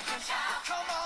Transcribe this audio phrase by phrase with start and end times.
[0.00, 0.97] Come on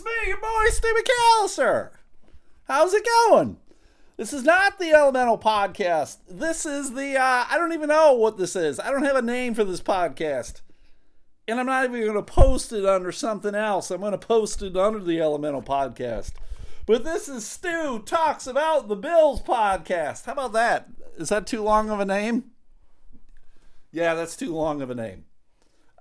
[0.00, 1.90] It's me, your boy, Steve McAllister.
[2.64, 3.58] How's it going?
[4.16, 6.16] This is not the Elemental Podcast.
[6.26, 8.80] This is the, uh, I don't even know what this is.
[8.80, 10.62] I don't have a name for this podcast.
[11.46, 13.90] And I'm not even going to post it under something else.
[13.90, 16.32] I'm going to post it under the Elemental Podcast.
[16.86, 20.24] But this is Stu Talks About the Bills Podcast.
[20.24, 20.88] How about that?
[21.18, 22.52] Is that too long of a name?
[23.92, 25.26] Yeah, that's too long of a name.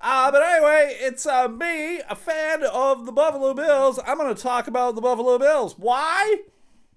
[0.02, 4.00] Uh, but anyway, it's uh, me, a fan of the Buffalo Bills.
[4.06, 5.78] I'm going to talk about the Buffalo Bills.
[5.78, 6.38] Why?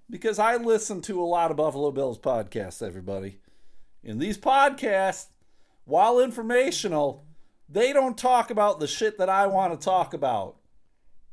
[0.09, 3.39] Because I listen to a lot of Buffalo Bills podcasts, everybody.
[4.03, 5.27] In these podcasts,
[5.85, 7.25] while informational,
[7.67, 10.55] they don't talk about the shit that I want to talk about.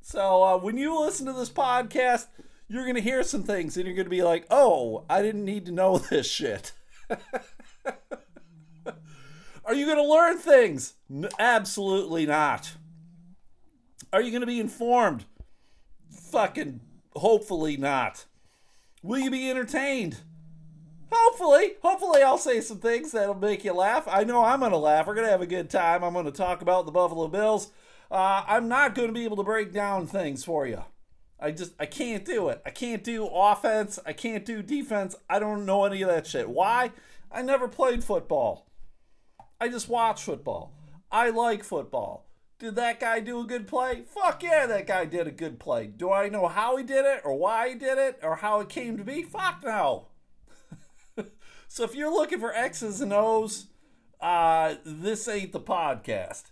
[0.01, 2.27] So uh, when you listen to this podcast,
[2.67, 5.45] you're going to hear some things and you're going to be like, oh, I didn't
[5.45, 6.73] need to know this shit.
[9.71, 10.95] Are you going to learn things?
[11.39, 12.73] Absolutely not.
[14.13, 15.27] Are you going to be informed?
[16.11, 16.81] Fucking
[17.15, 18.25] hopefully not.
[19.01, 20.23] Will you be entertained?
[21.09, 21.75] Hopefully.
[21.83, 24.09] Hopefully, I'll say some things that'll make you laugh.
[24.09, 25.07] I know I'm going to laugh.
[25.07, 26.03] We're going to have a good time.
[26.03, 27.71] I'm going to talk about the Buffalo Bills.
[28.11, 30.83] Uh, I'm not going to be able to break down things for you.
[31.39, 32.61] I just I can't do it.
[32.67, 34.01] I can't do offense.
[34.05, 35.15] I can't do defense.
[35.29, 36.49] I don't know any of that shit.
[36.49, 36.91] Why?
[37.31, 38.67] I never played football.
[39.61, 40.73] I just watch football.
[41.13, 42.27] I like football.
[42.59, 44.03] Did that guy do a good play?
[44.07, 45.87] Fuck yeah, that guy did a good play.
[45.87, 48.69] Do I know how he did it or why he did it or how it
[48.69, 49.23] came to be?
[49.23, 50.09] Fuck no.
[51.69, 53.67] so if you're looking for X's and O's,
[54.21, 56.45] uh, this ain't the podcast.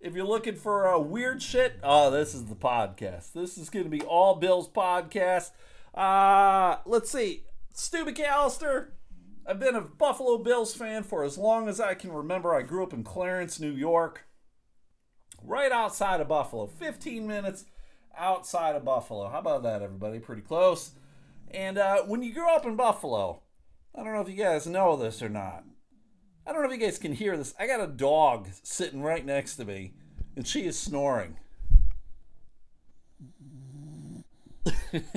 [0.00, 3.32] If you're looking for uh, weird shit, oh, this is the podcast.
[3.32, 5.50] This is going to be all Bills podcast.
[5.94, 7.44] Uh, let's see.
[7.72, 8.88] Stu McAllister.
[9.46, 12.54] I've been a Buffalo Bills fan for as long as I can remember.
[12.54, 14.26] I grew up in Clarence, New York,
[15.42, 17.66] right outside of Buffalo, 15 minutes
[18.16, 19.28] outside of Buffalo.
[19.28, 20.18] How about that, everybody?
[20.18, 20.92] Pretty close.
[21.50, 23.42] And uh, when you grow up in Buffalo,
[23.94, 25.64] I don't know if you guys know this or not.
[26.46, 27.54] I don't know if you guys can hear this.
[27.58, 29.92] I got a dog sitting right next to me,
[30.36, 31.36] and she is snoring.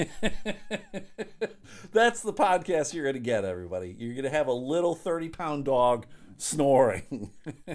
[1.92, 3.96] That's the podcast you're going to get, everybody.
[3.98, 6.08] You're going to have a little 30 pound dog
[6.38, 7.32] snoring.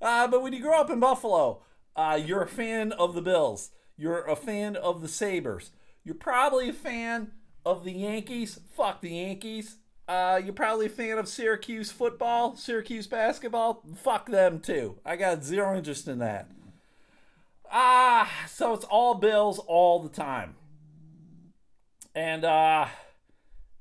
[0.00, 1.62] uh, but when you grow up in Buffalo,
[1.96, 3.70] uh, you're a fan of the Bills.
[3.96, 5.70] You're a fan of the Sabres.
[6.04, 7.32] You're probably a fan
[7.64, 8.60] of the Yankees.
[8.76, 9.78] Fuck the Yankees.
[10.06, 13.82] Uh, you're probably a fan of Syracuse football, Syracuse basketball.
[13.96, 15.00] Fuck them too.
[15.04, 16.48] I got zero interest in that.
[17.70, 20.56] Ah, so it's all Bills all the time.
[22.14, 22.86] And uh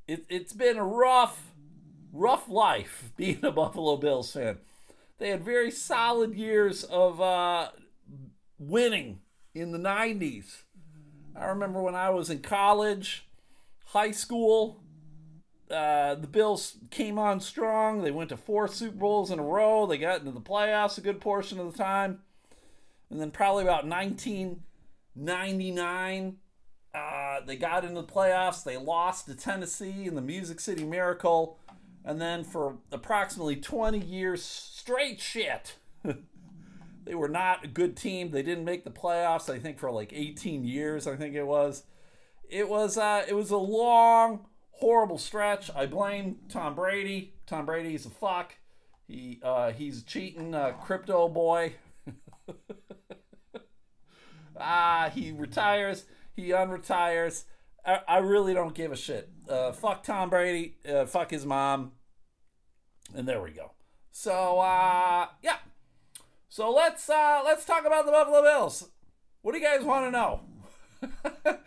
[0.07, 1.51] it, it's been a rough,
[2.13, 4.57] rough life being a Buffalo Bills fan.
[5.17, 7.69] They had very solid years of uh,
[8.59, 9.19] winning
[9.53, 10.63] in the 90s.
[11.35, 13.25] I remember when I was in college,
[13.87, 14.83] high school,
[15.71, 18.01] uh, the Bills came on strong.
[18.01, 19.85] They went to four Super Bowls in a row.
[19.85, 22.19] They got into the playoffs a good portion of the time.
[23.09, 26.37] And then probably about 1999,
[26.93, 28.63] uh, they got into the playoffs.
[28.63, 31.59] They lost to Tennessee in the Music City Miracle.
[32.03, 35.77] And then for approximately 20 years straight shit.
[37.05, 38.31] they were not a good team.
[38.31, 41.83] They didn't make the playoffs, I think, for like 18 years, I think it was.
[42.49, 45.71] It was uh, it was a long, horrible stretch.
[45.75, 47.33] I blame Tom Brady.
[47.47, 48.53] Tom Brady's a fuck.
[49.07, 51.73] He uh, he's cheating uh, crypto boy.
[54.59, 56.05] ah, he retires.
[56.35, 57.43] He unretires.
[57.85, 59.29] I, I really don't give a shit.
[59.49, 60.77] Uh, fuck Tom Brady.
[60.87, 61.91] Uh, fuck his mom.
[63.13, 63.71] And there we go.
[64.11, 65.57] So uh, yeah.
[66.49, 68.89] So let's uh, let's talk about the Buffalo Bills.
[69.41, 70.39] What do you guys want to know?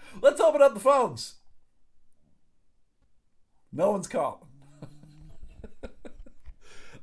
[0.23, 1.35] let's open up the phones.
[3.70, 4.46] No one's calling.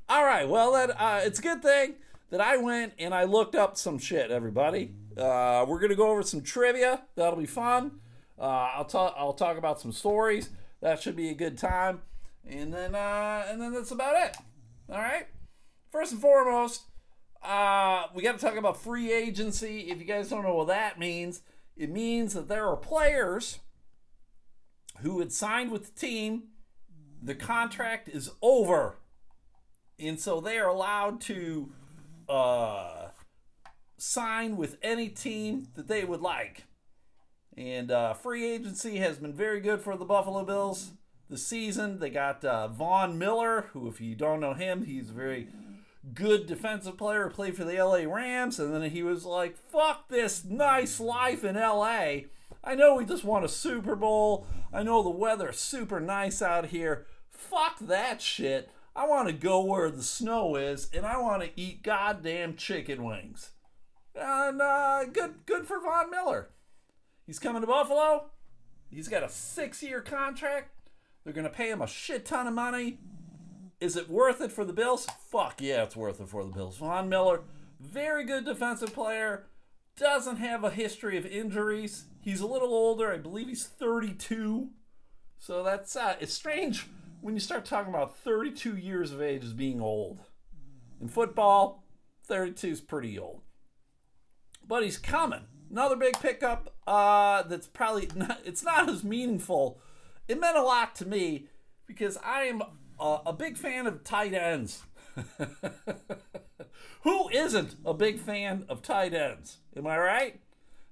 [0.10, 0.50] All right.
[0.50, 1.96] Well, that uh, it's a good thing
[2.32, 4.32] that I went and I looked up some shit.
[4.32, 7.04] Everybody, uh, we're gonna go over some trivia.
[7.16, 8.00] That'll be fun.
[8.40, 9.16] Uh, I'll talk.
[9.18, 10.50] I'll talk about some stories.
[10.82, 12.02] That should be a good time.
[12.48, 14.38] And then, uh, and then that's about it.
[14.90, 15.26] All right.
[15.92, 16.84] First and foremost,
[17.42, 19.90] uh, we got to talk about free agency.
[19.90, 21.42] If you guys don't know what that means,
[21.76, 23.60] it means that there are players
[25.00, 26.44] who had signed with the team.
[27.24, 28.98] The contract is over
[30.00, 31.72] and so they are allowed to
[32.28, 32.95] uh,
[34.06, 36.66] sign with any team that they would like.
[37.58, 40.92] And uh, free agency has been very good for the Buffalo Bills
[41.30, 42.00] this season.
[42.00, 45.48] They got uh, Von Miller, who, if you don't know him, he's a very
[46.14, 48.60] good defensive player who played for the LA Rams.
[48.60, 52.26] And then he was like, fuck this nice life in LA.
[52.64, 54.46] I know we just won a Super Bowl.
[54.72, 57.08] I know the weather's super nice out here.
[57.32, 58.70] Fuck that shit.
[58.96, 63.04] I want to go where the snow is, and I want to eat goddamn chicken
[63.04, 63.52] wings.
[64.16, 66.50] And uh, good, good for Von Miller.
[67.26, 68.30] He's coming to Buffalo.
[68.90, 70.70] He's got a six-year contract.
[71.24, 73.00] They're gonna pay him a shit ton of money.
[73.82, 75.08] Is it worth it for the Bills?
[75.30, 76.78] Fuck yeah, it's worth it for the Bills.
[76.78, 77.42] Von Miller,
[77.80, 79.48] very good defensive player.
[79.98, 82.06] Doesn't have a history of injuries.
[82.22, 83.12] He's a little older.
[83.12, 84.70] I believe he's 32.
[85.40, 86.88] So that's uh, it's strange
[87.22, 90.20] when you start talking about 32 years of age as being old.
[91.02, 91.84] In football,
[92.24, 93.42] 32 is pretty old.
[94.68, 95.42] But he's coming.
[95.70, 99.80] Another big pickup uh, that's probably not, it's not as meaningful.
[100.28, 101.48] It meant a lot to me
[101.86, 102.64] because I am
[103.00, 104.84] a, a big fan of tight ends.
[107.04, 109.58] Who isn't a big fan of tight ends?
[109.76, 110.40] Am I right?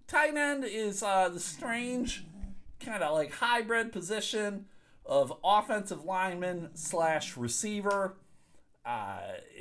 [0.08, 2.26] Tight end is uh, the strange
[2.80, 4.66] kind of like hybrid position
[5.06, 8.18] of offensive lineman slash receiver.
[8.86, 9.13] Uh,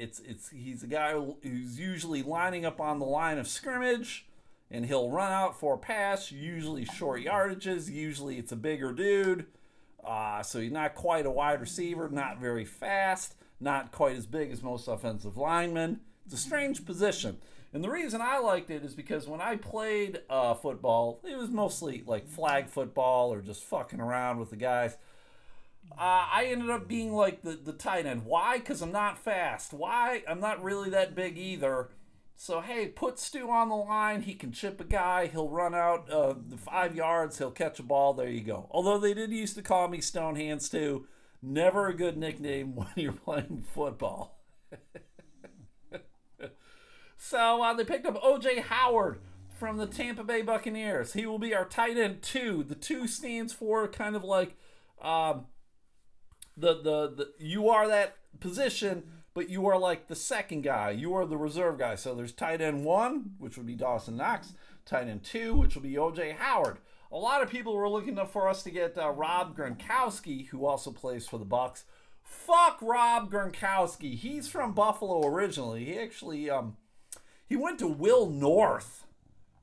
[0.02, 4.26] it's it's he's a guy who's usually lining up on the line of scrimmage,
[4.70, 6.32] and he'll run out for a pass.
[6.32, 7.88] Usually short yardages.
[7.88, 9.46] Usually it's a bigger dude.
[10.04, 14.50] Uh, so he's not quite a wide receiver, not very fast, not quite as big
[14.50, 16.00] as most offensive linemen.
[16.26, 17.38] It's a strange position.
[17.72, 21.50] And the reason I liked it is because when I played uh, football, it was
[21.50, 24.96] mostly like flag football or just fucking around with the guys.
[25.98, 28.24] Uh, I ended up being like the, the tight end.
[28.24, 28.58] Why?
[28.58, 29.72] Because I'm not fast.
[29.72, 30.22] Why?
[30.28, 31.90] I'm not really that big either.
[32.36, 34.22] So, hey, put Stu on the line.
[34.22, 35.26] He can chip a guy.
[35.26, 37.38] He'll run out uh, the five yards.
[37.38, 38.14] He'll catch a ball.
[38.14, 38.66] There you go.
[38.70, 41.06] Although they did used to call me Stone Hands too.
[41.40, 44.40] Never a good nickname when you're playing football.
[47.16, 48.60] so uh, they picked up O.J.
[48.60, 49.20] Howard
[49.58, 51.12] from the Tampa Bay Buccaneers.
[51.12, 52.64] He will be our tight end two.
[52.64, 54.56] The two stands for kind of like
[55.00, 55.46] um,
[56.56, 59.04] the, the the you are that position,
[59.34, 60.90] but you are like the second guy.
[60.90, 61.94] You are the reserve guy.
[61.94, 64.52] So there's tight end one, which would be Dawson Knox.
[64.84, 66.78] Tight end two, which will be OJ Howard.
[67.10, 70.90] A lot of people were looking for us to get uh, Rob Gronkowski, who also
[70.90, 71.84] plays for the Bucks.
[72.22, 74.14] Fuck Rob Gronkowski.
[74.14, 75.84] He's from Buffalo originally.
[75.84, 76.76] He actually um
[77.46, 79.04] he went to Will North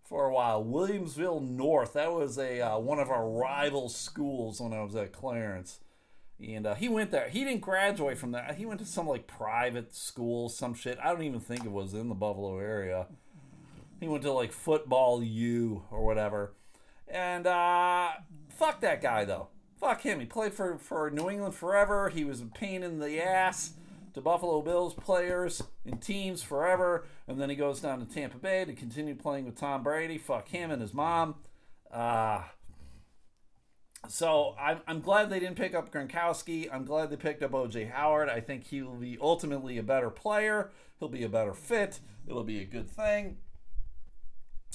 [0.04, 0.64] for a while.
[0.64, 1.94] Williamsville North.
[1.94, 5.80] That was a uh, one of our rival schools when I was at Clarence
[6.42, 7.30] and uh, he went there.
[7.30, 8.56] He didn't graduate from that.
[8.56, 10.98] He went to some like private school, some shit.
[11.04, 13.08] I don't even think it was in the Buffalo area.
[14.00, 16.54] He went to like football U or whatever.
[17.08, 18.12] And uh,
[18.50, 19.50] fuck that guy though.
[19.80, 20.20] Fuck him.
[20.20, 22.10] He played for for New England forever.
[22.10, 23.74] He was a pain in the ass
[24.14, 27.06] to Buffalo Bills players and teams forever.
[27.28, 30.18] And then he goes down to Tampa Bay to continue playing with Tom Brady.
[30.18, 31.36] Fuck him and his mom.
[31.92, 32.44] Uh,
[34.08, 36.68] so I'm, I'm glad they didn't pick up Gronkowski.
[36.72, 38.30] I'm glad they picked up OJ Howard.
[38.30, 40.72] I think he will be ultimately a better player.
[41.00, 42.00] He'll be a better fit.
[42.28, 43.38] It'll be a good thing.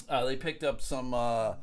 [0.07, 1.55] Uh, they picked up some uh,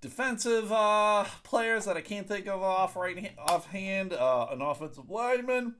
[0.00, 4.12] defensive uh, players that I can't think of off right offhand.
[4.12, 5.74] Uh, an offensive lineman.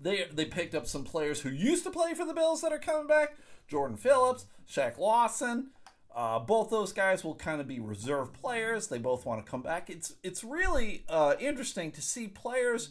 [0.00, 2.78] They they picked up some players who used to play for the Bills that are
[2.78, 3.36] coming back.
[3.66, 5.70] Jordan Phillips, Shaq Lawson.
[6.14, 8.88] Uh, both those guys will kind of be reserve players.
[8.88, 9.90] They both want to come back.
[9.90, 12.90] It's it's really uh, interesting to see players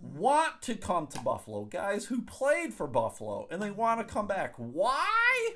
[0.00, 1.64] want to come to Buffalo.
[1.64, 4.54] Guys who played for Buffalo and they want to come back.
[4.56, 5.50] Why?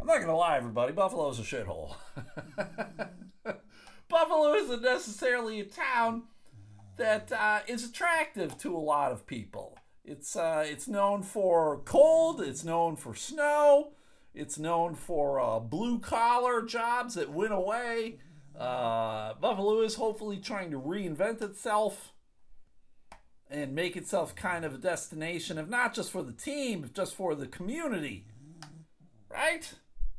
[0.00, 0.92] I'm not gonna lie, everybody.
[0.92, 1.94] Buffalo's a shithole.
[4.08, 6.24] Buffalo isn't necessarily a town
[6.96, 9.78] that uh, is attractive to a lot of people.
[10.04, 12.40] It's uh, it's known for cold.
[12.40, 13.92] It's known for snow.
[14.36, 18.18] It's known for uh, blue collar jobs that went away.
[18.54, 22.12] Uh, Buffalo is hopefully trying to reinvent itself
[23.48, 27.14] and make itself kind of a destination, if not just for the team, but just
[27.14, 28.26] for the community.
[29.30, 29.72] Right?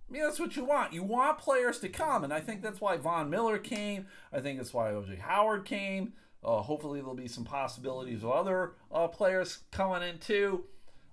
[0.10, 0.94] I mean, that's what you want.
[0.94, 4.08] You want players to come, and I think that's why Von Miller came.
[4.34, 6.14] I think that's why OJ Howard came.
[6.44, 10.64] Uh, hopefully, there'll be some possibilities of other uh, players coming in too.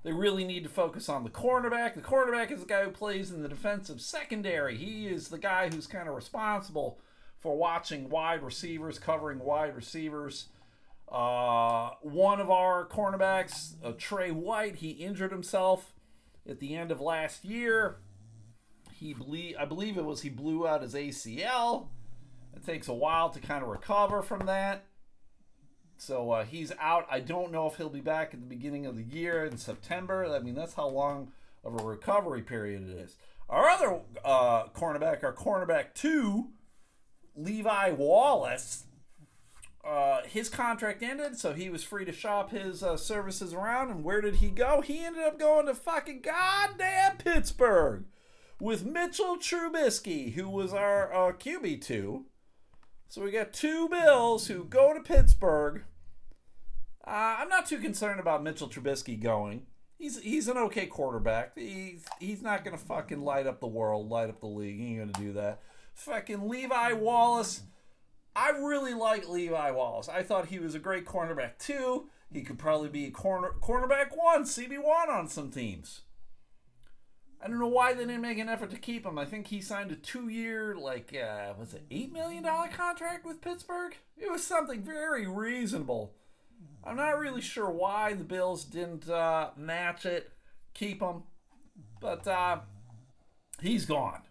[0.04, 1.94] They really need to focus on the cornerback.
[1.94, 4.76] The cornerback is the guy who plays in the defensive secondary.
[4.76, 7.00] He is the guy who's kind of responsible
[7.40, 10.48] for watching wide receivers, covering wide receivers.
[11.10, 15.94] Uh, one of our cornerbacks, uh, Trey White, he injured himself
[16.48, 17.96] at the end of last year.
[18.92, 21.88] He ble- I believe it was he blew out his ACL.
[22.54, 24.84] It takes a while to kind of recover from that.
[25.96, 27.06] So uh, he's out.
[27.10, 30.26] I don't know if he'll be back at the beginning of the year in September.
[30.26, 31.32] I mean, that's how long
[31.64, 33.16] of a recovery period it is.
[33.48, 36.50] Our other uh, cornerback, our cornerback two,
[37.36, 38.84] Levi Wallace,
[39.84, 43.90] uh, his contract ended, so he was free to shop his uh, services around.
[43.90, 44.80] And where did he go?
[44.80, 48.04] He ended up going to fucking goddamn Pittsburgh
[48.58, 52.24] with Mitchell Trubisky, who was our uh, QB2.
[53.14, 55.84] So we got two Bills who go to Pittsburgh.
[57.06, 59.66] Uh, I'm not too concerned about Mitchell Trubisky going.
[59.96, 61.56] He's he's an okay quarterback.
[61.56, 64.80] He's he's not gonna fucking light up the world, light up the league.
[64.80, 65.60] He ain't gonna do that.
[65.94, 67.62] Fucking Levi Wallace.
[68.34, 70.08] I really like Levi Wallace.
[70.08, 72.08] I thought he was a great cornerback too.
[72.32, 76.00] He could probably be a corner cornerback one, CB one on some teams.
[77.44, 79.18] I don't know why they didn't make an effort to keep him.
[79.18, 83.42] I think he signed a two-year, like, uh, was it eight million dollar contract with
[83.42, 83.94] Pittsburgh?
[84.16, 86.14] It was something very reasonable.
[86.82, 90.32] I'm not really sure why the Bills didn't uh, match it,
[90.72, 91.24] keep him,
[92.00, 92.60] but uh,
[93.60, 94.22] he's gone.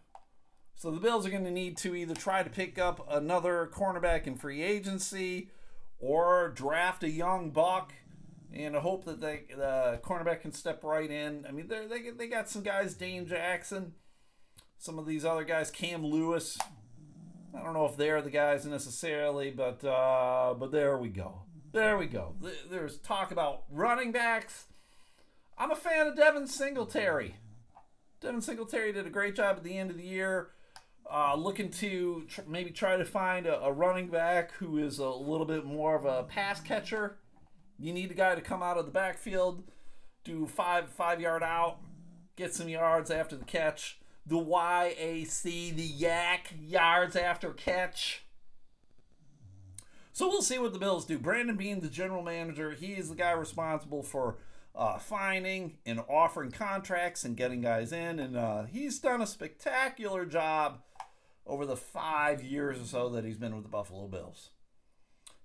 [0.75, 4.25] So the Bills are going to need to either try to pick up another cornerback
[4.25, 5.51] in free agency
[5.99, 7.93] or draft a young buck
[8.55, 11.45] and I hope that they, the cornerback can step right in.
[11.47, 13.93] I mean, they they got some guys, Dane Jackson,
[14.77, 16.57] some of these other guys, Cam Lewis.
[17.55, 21.43] I don't know if they're the guys necessarily, but uh, but there we go.
[21.71, 22.35] There we go.
[22.69, 24.65] There's talk about running backs.
[25.57, 27.37] I'm a fan of Devin Singletary.
[28.21, 30.49] Devin Singletary did a great job at the end of the year.
[31.11, 35.09] Uh, looking to tr- maybe try to find a, a running back who is a
[35.09, 37.17] little bit more of a pass catcher
[37.79, 39.63] you need a guy to come out of the backfield,
[40.23, 41.79] do five five yard out,
[42.35, 43.99] get some yards after the catch.
[44.25, 48.23] The YAC, the yak yards after catch.
[50.13, 51.19] So we'll see what the Bills do.
[51.19, 54.37] Brandon Beane the general manager, he is the guy responsible for
[54.75, 60.25] uh, finding and offering contracts and getting guys in, and uh, he's done a spectacular
[60.25, 60.79] job
[61.45, 64.51] over the five years or so that he's been with the Buffalo Bills.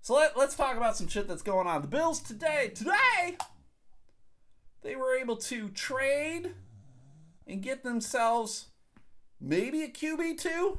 [0.08, 1.82] So let, let's talk about some shit that's going on.
[1.82, 3.36] The Bills today, today,
[4.80, 6.52] they were able to trade
[7.46, 8.68] and get themselves
[9.38, 10.78] maybe a QB2,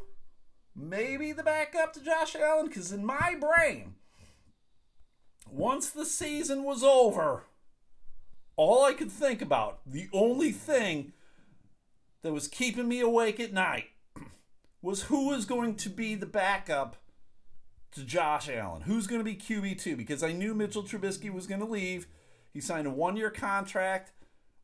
[0.75, 2.69] maybe the backup to Josh Allen.
[2.69, 3.93] Because in my brain,
[5.47, 7.43] once the season was over,
[8.55, 11.13] all I could think about, the only thing
[12.23, 13.91] that was keeping me awake at night,
[14.81, 16.95] was who was going to be the backup
[17.91, 18.83] to Josh Allen.
[18.83, 19.97] Who's going to be QB2?
[19.97, 22.07] Because I knew Mitchell Trubisky was going to leave.
[22.53, 24.11] He signed a one year contract.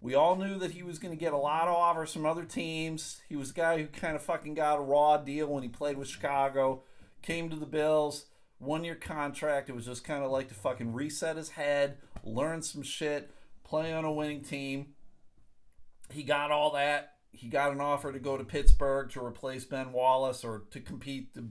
[0.02, 2.46] We all knew that he was going to get a lot of offers from other
[2.46, 3.22] teams.
[3.28, 5.98] He was a guy who kind of fucking got a raw deal when he played
[5.98, 6.84] with Chicago,
[7.22, 8.26] came to the Bills,
[8.60, 9.70] one year contract.
[9.70, 13.32] It was just kind of like to fucking reset his head, learn some shit,
[13.64, 14.94] play on a winning team.
[16.12, 17.14] He got all that.
[17.32, 21.34] He got an offer to go to Pittsburgh to replace Ben Wallace or to compete
[21.34, 21.50] to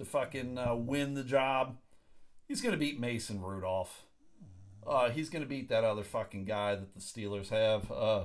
[0.00, 1.76] to fucking uh, win the job.
[2.48, 4.06] He's going to beat Mason Rudolph.
[4.86, 7.90] Uh, he's going to beat that other fucking guy that the Steelers have.
[7.92, 8.24] Uh,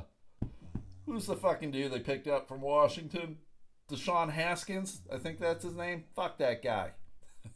[1.06, 3.38] who's the fucking dude they picked up from Washington?
[3.90, 6.06] Deshaun Haskins, I think that's his name.
[6.16, 6.92] Fuck that guy.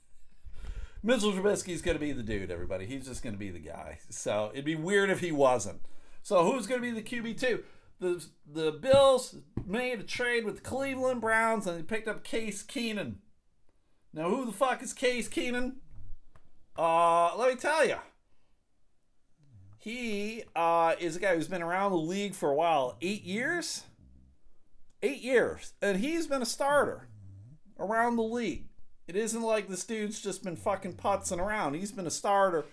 [1.04, 2.86] Mitchell Trubisky's going to be the dude, everybody.
[2.86, 3.98] He's just going to be the guy.
[4.10, 5.82] So it'd be weird if he wasn't.
[6.22, 7.64] So who's going to be the QB2?
[8.00, 12.62] The, the Bills made a trade with the Cleveland Browns and they picked up Case
[12.62, 13.16] Keenum.
[14.14, 15.76] Now, who the fuck is Case Keenum?
[16.78, 17.98] Uh, let me tell you.
[19.78, 22.98] He uh, is a guy who's been around the league for a while.
[23.02, 23.84] Eight years?
[25.02, 25.74] Eight years.
[25.82, 27.08] And he's been a starter
[27.80, 28.66] around the league.
[29.08, 31.76] It isn't like this dude's just been fucking putzing around.
[31.76, 32.66] He's been a starter.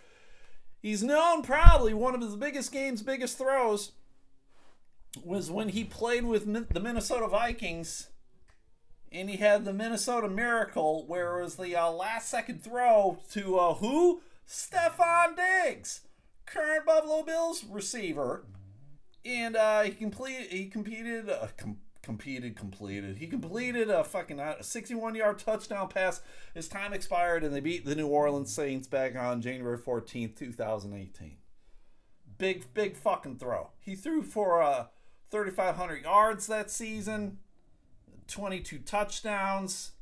[0.83, 3.93] He's known probably one of his biggest games, biggest throws
[5.25, 8.09] was when he played with the Minnesota Vikings
[9.17, 13.59] and he had the Minnesota Miracle, where it was the uh, last second throw to
[13.59, 14.21] uh, who?
[14.47, 16.03] Stefon Diggs,
[16.45, 18.45] current Buffalo Bills receiver,
[19.25, 20.49] and uh, he completed.
[20.51, 21.31] He competed.
[21.31, 23.19] Uh, com- competed, completed.
[23.19, 26.21] He completed a fucking 61 yard touchdown pass.
[26.55, 31.39] His time expired, and they beat the New Orleans Saints back on January 14th, 2018.
[32.39, 33.71] Big, big fucking throw.
[33.81, 34.87] He threw for uh,
[35.31, 37.39] 3,500 yards that season,
[38.29, 39.93] 22 touchdowns,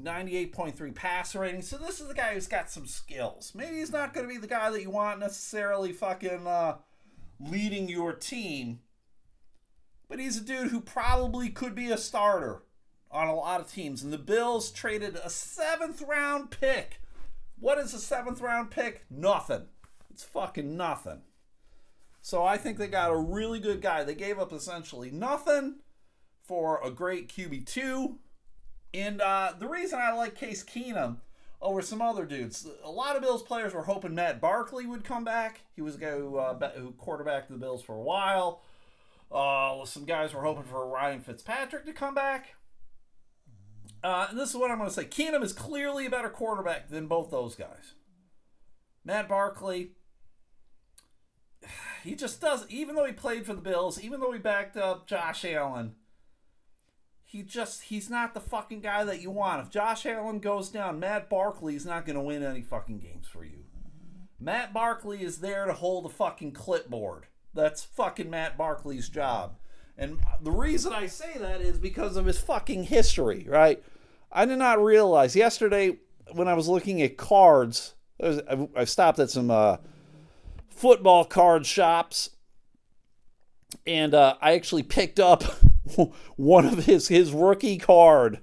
[0.00, 1.62] 98.3 pass rating.
[1.62, 3.52] So this is the guy who's got some skills.
[3.54, 6.76] Maybe he's not going to be the guy that you want necessarily fucking uh,
[7.40, 8.80] leading your team
[10.10, 12.64] but he's a dude who probably could be a starter
[13.12, 14.02] on a lot of teams.
[14.02, 17.00] And the Bills traded a seventh round pick.
[17.60, 19.04] What is a seventh round pick?
[19.08, 19.66] Nothing.
[20.10, 21.20] It's fucking nothing.
[22.22, 24.02] So I think they got a really good guy.
[24.02, 25.76] They gave up essentially nothing
[26.50, 28.16] for a great QB2.
[28.92, 31.18] And uh, the reason I like Case Keenum
[31.62, 35.22] over some other dudes, a lot of Bills players were hoping Matt Barkley would come
[35.22, 35.60] back.
[35.76, 38.62] He was a guy who, uh, who quarterbacked the Bills for a while.
[39.30, 42.56] Uh, some guys were hoping for Ryan Fitzpatrick to come back.
[44.02, 45.04] Uh, and this is what I'm going to say.
[45.04, 47.94] Keenum is clearly a better quarterback than both those guys.
[49.04, 49.92] Matt Barkley,
[52.02, 55.06] he just doesn't, even though he played for the Bills, even though he backed up
[55.06, 55.94] Josh Allen,
[57.30, 59.64] he just, he's not the fucking guy that you want.
[59.64, 63.28] If Josh Allen goes down, Matt Barkley is not going to win any fucking games
[63.28, 63.66] for you.
[64.40, 67.26] Matt Barkley is there to hold a fucking clipboard.
[67.54, 69.54] That's fucking Matt Barkley's job.
[69.96, 73.80] And the reason I say that is because of his fucking history, right?
[74.32, 75.98] I did not realize yesterday
[76.32, 79.76] when I was looking at cards, I stopped at some uh,
[80.68, 82.30] football card shops,
[83.86, 85.44] and uh, I actually picked up
[86.36, 88.40] one of his his rookie card.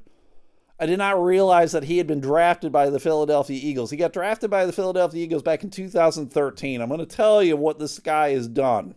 [0.79, 3.89] I did not realize that he had been drafted by the Philadelphia Eagles.
[3.89, 6.81] He got drafted by the Philadelphia Eagles back in 2013.
[6.81, 8.93] I'm going to tell you what this guy has done.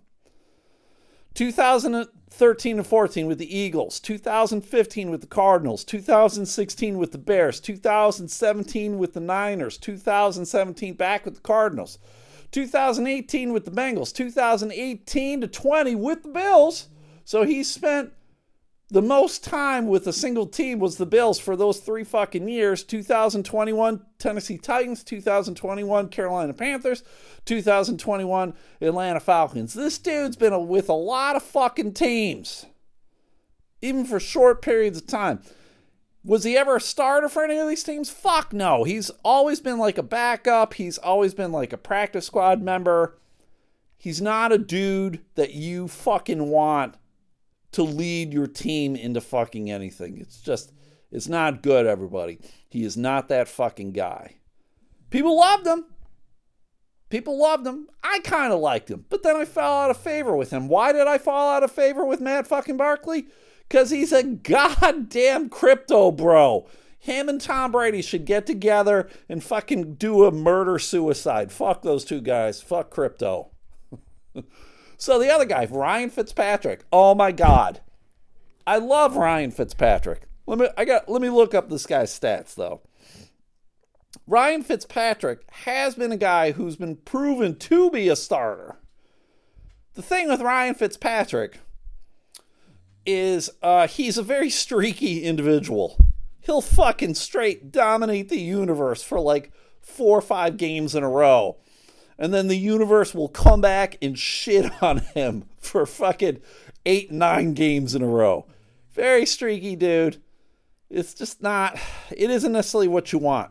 [1.35, 8.99] 2013 and 14 with the Eagles, 2015 with the Cardinals, 2016 with the Bears, 2017
[8.99, 11.99] with the Niners, 2017 back with the Cardinals,
[12.51, 16.89] 2018 with the Bengals, 2018 to 20 with the Bills.
[17.25, 18.13] So he spent
[18.91, 22.83] the most time with a single team was the Bills for those three fucking years
[22.83, 27.05] 2021 Tennessee Titans, 2021 Carolina Panthers,
[27.45, 29.75] 2021 Atlanta Falcons.
[29.75, 32.67] This dude's been with a lot of fucking teams,
[33.81, 35.41] even for short periods of time.
[36.25, 38.11] Was he ever a starter for any of these teams?
[38.11, 38.83] Fuck no.
[38.83, 43.17] He's always been like a backup, he's always been like a practice squad member.
[43.97, 46.97] He's not a dude that you fucking want
[47.73, 50.19] to lead your team into fucking anything.
[50.19, 50.73] It's just,
[51.11, 52.41] it's not good, everybody.
[52.69, 54.37] He is not that fucking guy.
[55.11, 55.85] People loved him.
[57.11, 57.89] People loved him.
[58.05, 60.69] I kind of liked him, but then I fell out of favor with him.
[60.69, 63.27] Why did I fall out of favor with Matt fucking Barkley?
[63.69, 66.69] Because he's a goddamn crypto bro.
[67.01, 71.51] Him and Tom Brady should get together and fucking do a murder suicide.
[71.51, 72.61] Fuck those two guys.
[72.61, 73.51] Fuck crypto.
[75.01, 76.85] So the other guy, Ryan Fitzpatrick.
[76.93, 77.81] Oh my God,
[78.67, 80.25] I love Ryan Fitzpatrick.
[80.47, 82.83] Let me I got let me look up this guy's stats though.
[84.27, 88.77] Ryan Fitzpatrick has been a guy who's been proven to be a starter.
[89.95, 91.61] The thing with Ryan Fitzpatrick
[93.07, 95.97] is uh, he's a very streaky individual.
[96.43, 101.57] He'll fucking straight dominate the universe for like four or five games in a row
[102.21, 106.41] and then the universe will come back and shit on him for fucking
[106.85, 108.47] eight, nine games in a row.
[108.93, 110.19] Very streaky dude.
[110.91, 111.79] It's just not,
[112.11, 113.51] it isn't necessarily what you want.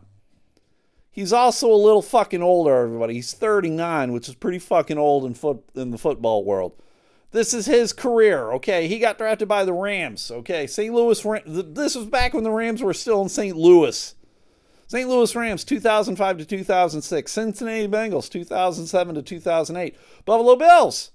[1.10, 3.16] He's also a little fucking older, everybody.
[3.16, 6.74] He's 39, which is pretty fucking old in foot in the football world.
[7.32, 8.88] This is his career, okay?
[8.88, 10.68] He got drafted by the Rams, okay?
[10.68, 10.94] St.
[10.94, 11.22] Louis.
[11.46, 13.56] This was back when the Rams were still in St.
[13.56, 14.16] Louis.
[14.92, 15.08] St.
[15.08, 21.12] Louis Rams 2005 to 2006, Cincinnati Bengals 2007 to 2008, Buffalo Bills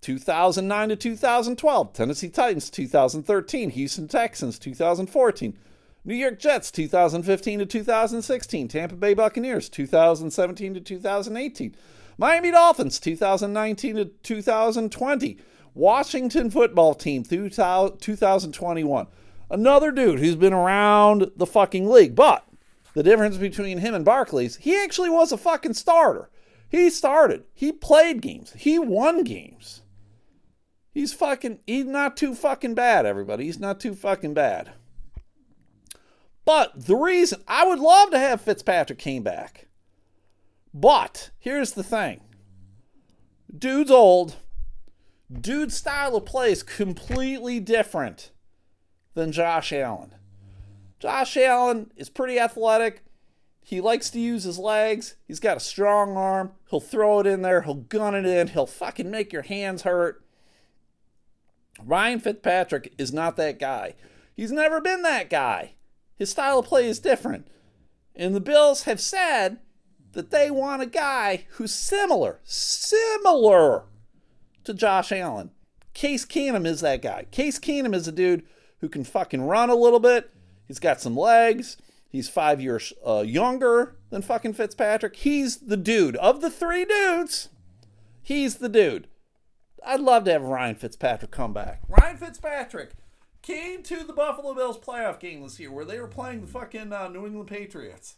[0.00, 5.58] 2009 to 2012, Tennessee Titans 2013, Houston Texans 2014,
[6.06, 11.74] New York Jets 2015 to 2016, Tampa Bay Buccaneers 2017 to 2018,
[12.16, 15.36] Miami Dolphins 2019 to 2020,
[15.74, 19.06] Washington football team 2021.
[19.50, 22.46] Another dude who's been around the fucking league, but
[22.94, 26.30] the difference between him and Barkley's, he actually was a fucking starter.
[26.68, 27.44] He started.
[27.52, 28.52] He played games.
[28.52, 29.82] He won games.
[30.92, 33.44] He's fucking, he's not too fucking bad, everybody.
[33.44, 34.72] He's not too fucking bad.
[36.44, 39.66] But the reason I would love to have Fitzpatrick came back.
[40.72, 42.20] But here's the thing.
[43.56, 44.36] Dude's old.
[45.32, 48.30] Dude's style of play is completely different
[49.14, 50.14] than Josh Allen.
[51.04, 53.04] Josh Allen is pretty athletic.
[53.60, 55.16] He likes to use his legs.
[55.28, 56.52] He's got a strong arm.
[56.70, 57.60] He'll throw it in there.
[57.60, 58.48] He'll gun it in.
[58.48, 60.24] He'll fucking make your hands hurt.
[61.84, 63.96] Ryan Fitzpatrick is not that guy.
[64.34, 65.74] He's never been that guy.
[66.16, 67.48] His style of play is different.
[68.16, 69.58] And the Bills have said
[70.12, 73.82] that they want a guy who's similar, similar
[74.64, 75.50] to Josh Allen.
[75.92, 77.26] Case Keenum is that guy.
[77.30, 78.46] Case Keenum is a dude
[78.78, 80.30] who can fucking run a little bit.
[80.66, 81.76] He's got some legs.
[82.08, 85.16] He's five years uh, younger than fucking Fitzpatrick.
[85.16, 86.16] He's the dude.
[86.16, 87.48] Of the three dudes,
[88.22, 89.08] he's the dude.
[89.84, 91.82] I'd love to have Ryan Fitzpatrick come back.
[91.88, 92.92] Ryan Fitzpatrick
[93.42, 96.92] came to the Buffalo Bills playoff game this year where they were playing the fucking
[96.92, 98.14] uh, New England Patriots.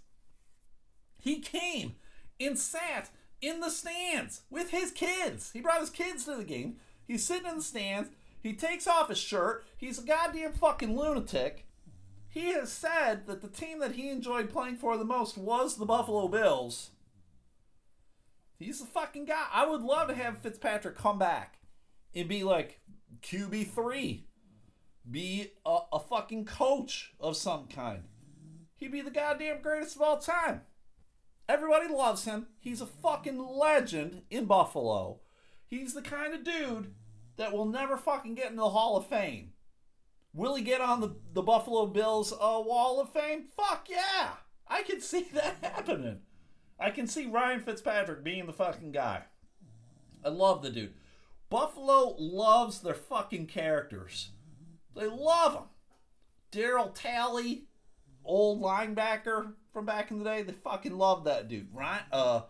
[1.18, 1.96] He came
[2.38, 5.50] and sat in the stands with his kids.
[5.52, 6.76] He brought his kids to the game.
[7.08, 8.10] He's sitting in the stands.
[8.40, 9.64] He takes off his shirt.
[9.76, 11.65] He's a goddamn fucking lunatic.
[12.36, 15.86] He has said that the team that he enjoyed playing for the most was the
[15.86, 16.90] Buffalo Bills.
[18.58, 19.46] He's the fucking guy.
[19.50, 21.60] I would love to have Fitzpatrick come back
[22.14, 22.80] and be like
[23.22, 24.24] QB3.
[25.10, 28.02] Be a, a fucking coach of some kind.
[28.74, 30.60] He'd be the goddamn greatest of all time.
[31.48, 32.48] Everybody loves him.
[32.58, 35.20] He's a fucking legend in Buffalo.
[35.66, 36.92] He's the kind of dude
[37.38, 39.52] that will never fucking get in the Hall of Fame.
[40.36, 43.44] Will he get on the, the Buffalo Bills uh, Wall of Fame?
[43.56, 44.32] Fuck yeah!
[44.68, 46.20] I can see that happening.
[46.78, 49.22] I can see Ryan Fitzpatrick being the fucking guy.
[50.22, 50.92] I love the dude.
[51.48, 54.30] Buffalo loves their fucking characters.
[54.94, 55.62] They love them.
[56.52, 57.64] Darryl Talley,
[58.22, 61.68] old linebacker from back in the day, they fucking love that dude.
[61.72, 62.40] Ryan, uh,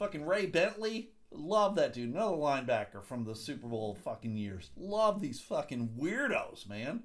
[0.00, 2.12] fucking Ray Bentley, love that dude.
[2.12, 4.70] Another linebacker from the Super Bowl fucking years.
[4.76, 7.04] Love these fucking weirdos, man.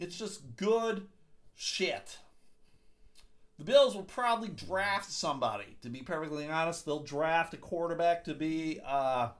[0.00, 1.06] It's just good
[1.54, 2.18] shit.
[3.58, 5.76] The Bills will probably draft somebody.
[5.82, 9.30] To be perfectly honest, they'll draft a quarterback to be uh,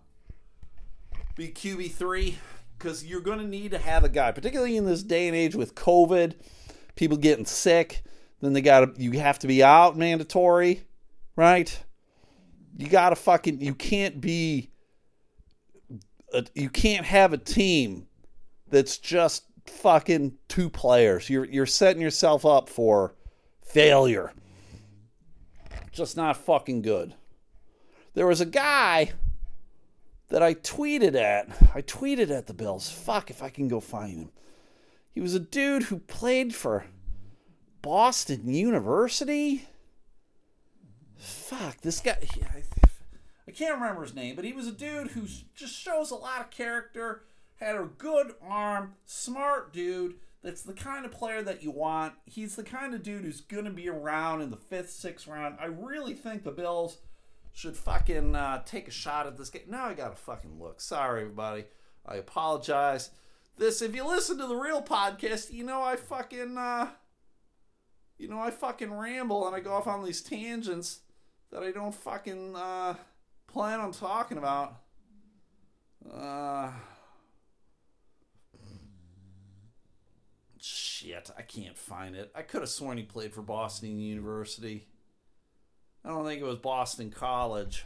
[1.37, 2.39] be QB three
[2.77, 5.55] because you're going to need to have a guy, particularly in this day and age
[5.55, 6.35] with COVID,
[6.97, 8.03] people getting sick.
[8.41, 10.83] Then they got you have to be out mandatory,
[11.37, 11.85] right?
[12.77, 14.71] You got to fucking you can't be
[16.33, 18.09] a, you can't have a team
[18.69, 21.29] that's just fucking two players.
[21.31, 23.15] You're you're setting yourself up for
[23.63, 24.33] failure.
[25.93, 27.15] Just not fucking good.
[28.15, 29.13] There was a guy
[30.29, 31.49] that I tweeted at.
[31.75, 32.91] I tweeted at the Bills.
[32.91, 34.33] Fuck if I can go find him.
[35.13, 36.85] He was a dude who played for
[37.83, 39.67] Boston University.
[41.17, 42.19] Fuck, this guy.
[42.21, 42.63] I,
[43.47, 45.23] I can't remember his name, but he was a dude who
[45.55, 47.25] just shows a lot of character,
[47.59, 50.15] had a good arm, smart dude.
[50.43, 52.15] That's the kind of player that you want.
[52.25, 55.57] He's the kind of dude who's going to be around in the fifth, sixth round.
[55.61, 56.99] I really think the Bills
[57.53, 59.63] should fucking uh, take a shot at this game.
[59.69, 60.81] Now I got to fucking look.
[60.81, 61.65] Sorry, everybody.
[62.07, 63.11] I apologize.
[63.57, 66.91] This, if you listen to the real podcast, you know I fucking, uh,
[68.17, 71.01] you know I fucking ramble and I go off on these tangents
[71.51, 72.95] that I don't fucking uh,
[73.49, 74.77] plan on talking about.
[76.09, 76.71] Uh,
[80.61, 82.31] shit, I can't find it.
[82.35, 84.87] I could have sworn he played for Boston University.
[86.05, 87.85] I don't think it was Boston College.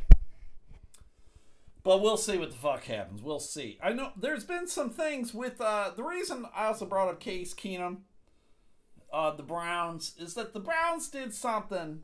[1.85, 3.23] But we'll see what the fuck happens.
[3.23, 3.79] We'll see.
[3.83, 7.55] I know there's been some things with uh, the reason I also brought up Case
[7.55, 7.99] Keenum,
[9.13, 12.03] uh, the Browns, is that the Browns did something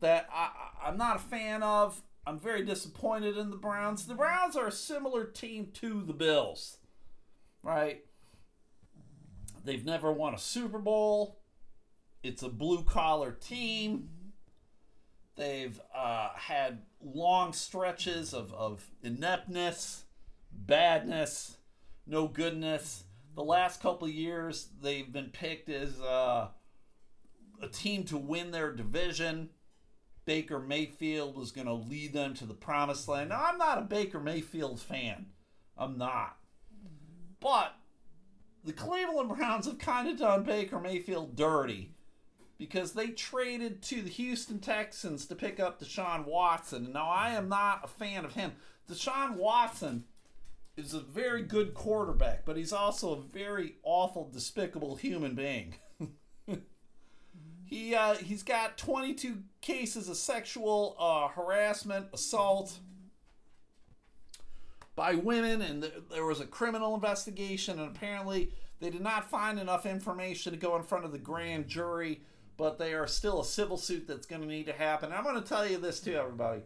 [0.00, 0.50] that I,
[0.84, 2.02] I'm not a fan of.
[2.26, 4.06] I'm very disappointed in the Browns.
[4.06, 6.78] The Browns are a similar team to the Bills,
[7.62, 8.04] right?
[9.66, 11.40] They've never won a Super Bowl.
[12.22, 14.08] It's a blue collar team.
[15.34, 20.04] They've uh, had long stretches of, of ineptness,
[20.52, 21.56] badness,
[22.06, 23.04] no goodness.
[23.34, 26.48] The last couple years, they've been picked as uh,
[27.60, 29.50] a team to win their division.
[30.26, 33.30] Baker Mayfield was going to lead them to the promised land.
[33.30, 35.26] Now, I'm not a Baker Mayfield fan.
[35.76, 36.36] I'm not.
[37.40, 37.74] But
[38.66, 41.92] the Cleveland Browns have kind of done Baker Mayfield dirty
[42.58, 46.92] because they traded to the Houston Texans to pick up Deshaun Watson.
[46.92, 48.52] Now, I am not a fan of him.
[48.90, 50.04] Deshaun Watson
[50.76, 55.74] is a very good quarterback, but he's also a very awful, despicable human being.
[57.66, 62.78] He uh, he's got 22 cases of sexual uh, harassment, assault
[64.96, 69.60] by women, and th- there was a criminal investigation, and apparently they did not find
[69.60, 72.22] enough information to go in front of the grand jury.
[72.56, 75.12] But they are still a civil suit that's going to need to happen.
[75.12, 76.62] I'm going to tell you this too, everybody.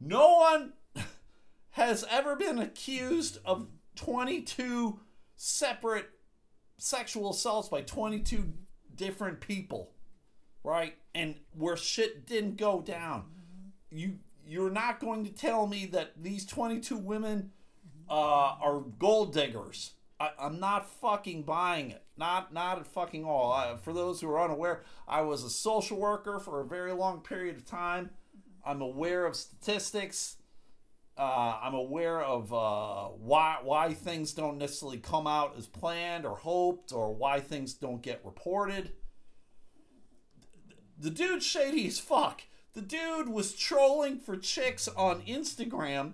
[0.00, 0.72] No one
[1.72, 4.98] has ever been accused of 22
[5.36, 6.08] separate
[6.78, 8.54] sexual assaults by 22
[8.94, 9.92] different people,
[10.64, 10.94] right?
[11.14, 13.24] And where shit didn't go down.
[13.90, 17.52] You you're not going to tell me that these 22 women
[18.08, 19.92] uh, are gold diggers.
[20.18, 22.04] I, I'm not fucking buying it.
[22.16, 23.52] Not not at fucking all.
[23.52, 27.20] I, for those who are unaware, I was a social worker for a very long
[27.20, 28.10] period of time.
[28.64, 30.36] I'm aware of statistics.
[31.16, 36.36] Uh, I'm aware of uh, why why things don't necessarily come out as planned or
[36.36, 38.92] hoped, or why things don't get reported.
[40.98, 42.42] The dude's shady as fuck.
[42.72, 46.12] The dude was trolling for chicks on Instagram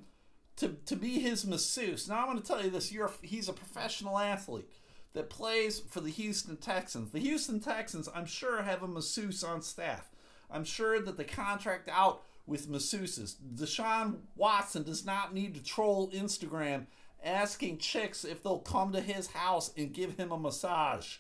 [0.57, 2.09] to, to be his masseuse.
[2.09, 4.69] Now I'm going to tell you this: you're he's a professional athlete
[5.13, 7.11] that plays for the Houston Texans.
[7.11, 10.11] The Houston Texans, I'm sure, have a masseuse on staff.
[10.51, 13.35] I'm sure that the contract out with masseuses.
[13.55, 16.87] Deshaun Watson does not need to troll Instagram
[17.23, 21.17] asking chicks if they'll come to his house and give him a massage.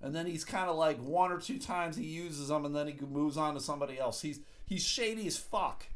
[0.00, 2.86] And then he's kind of like one or two times he uses them and then
[2.86, 4.22] he moves on to somebody else.
[4.22, 5.86] He's he's shady as fuck.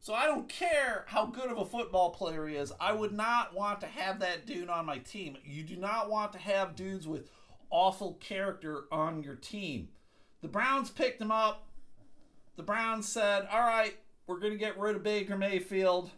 [0.00, 2.72] So I don't care how good of a football player he is.
[2.80, 5.36] I would not want to have that dude on my team.
[5.44, 7.28] You do not want to have dudes with
[7.70, 9.88] awful character on your team.
[10.40, 11.66] The Browns picked him up.
[12.56, 16.10] The Browns said, "All right, we're going to get rid of Baker Mayfield.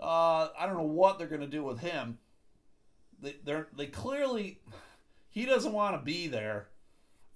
[0.00, 2.18] Uh, I don't know what they're going to do with him.
[3.20, 4.60] They they they clearly
[5.32, 6.68] he doesn't want to be there.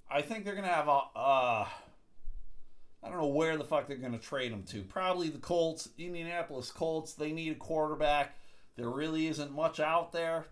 [0.09, 1.66] I think they're going to have a uh,
[3.02, 4.82] I don't know where the fuck they're going to trade him to.
[4.82, 7.14] Probably the Colts, Indianapolis Colts.
[7.14, 8.37] They need a quarterback.
[8.76, 10.46] There really isn't much out there.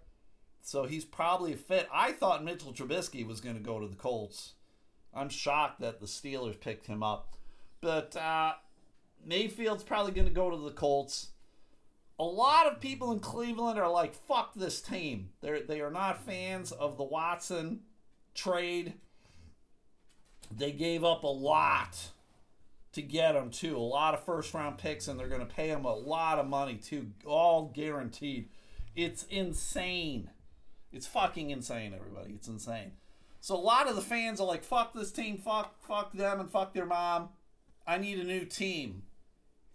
[0.63, 1.89] So he's probably a fit.
[1.93, 4.55] I thought Mitchell Trubisky was going to go to the Colts.
[5.13, 7.35] I'm shocked that the Steelers picked him up.
[7.81, 8.55] But uh,
[9.25, 11.29] Mayfield's probably going to go to the Colts.
[12.19, 15.31] A lot of people in Cleveland are like, fuck this team.
[15.41, 17.81] They're, they are not fans of the Watson
[18.35, 18.95] trade.
[20.57, 22.11] They gave up a lot
[22.93, 23.77] to get him, too.
[23.77, 26.47] A lot of first round picks, and they're going to pay him a lot of
[26.47, 27.09] money, too.
[27.27, 28.49] All guaranteed.
[28.95, 30.31] It's insane.
[30.93, 32.35] It's fucking insane, everybody.
[32.35, 32.93] It's insane.
[33.41, 36.51] So a lot of the fans are like, fuck this team, fuck, fuck them, and
[36.51, 37.31] fuck their mom.
[37.87, 39.03] I need a new team.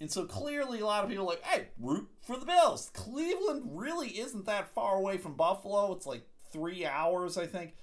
[0.01, 2.89] And so clearly, a lot of people like, hey, root for the Bills.
[2.93, 5.93] Cleveland really isn't that far away from Buffalo.
[5.93, 7.75] It's like three hours, I think.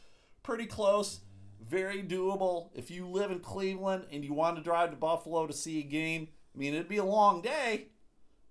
[0.43, 1.21] Pretty close.
[1.69, 2.71] Very doable.
[2.75, 5.83] If you live in Cleveland and you want to drive to Buffalo to see a
[5.83, 7.89] game, I mean, it'd be a long day,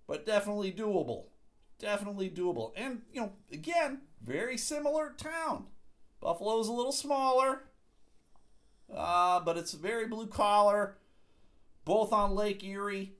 [0.05, 1.25] but definitely doable.
[1.79, 2.71] Definitely doable.
[2.75, 5.65] And, you know, again, very similar town.
[6.21, 7.63] Buffalo's a little smaller,
[8.93, 10.97] uh, but it's very blue collar.
[11.83, 13.14] Both on Lake Erie.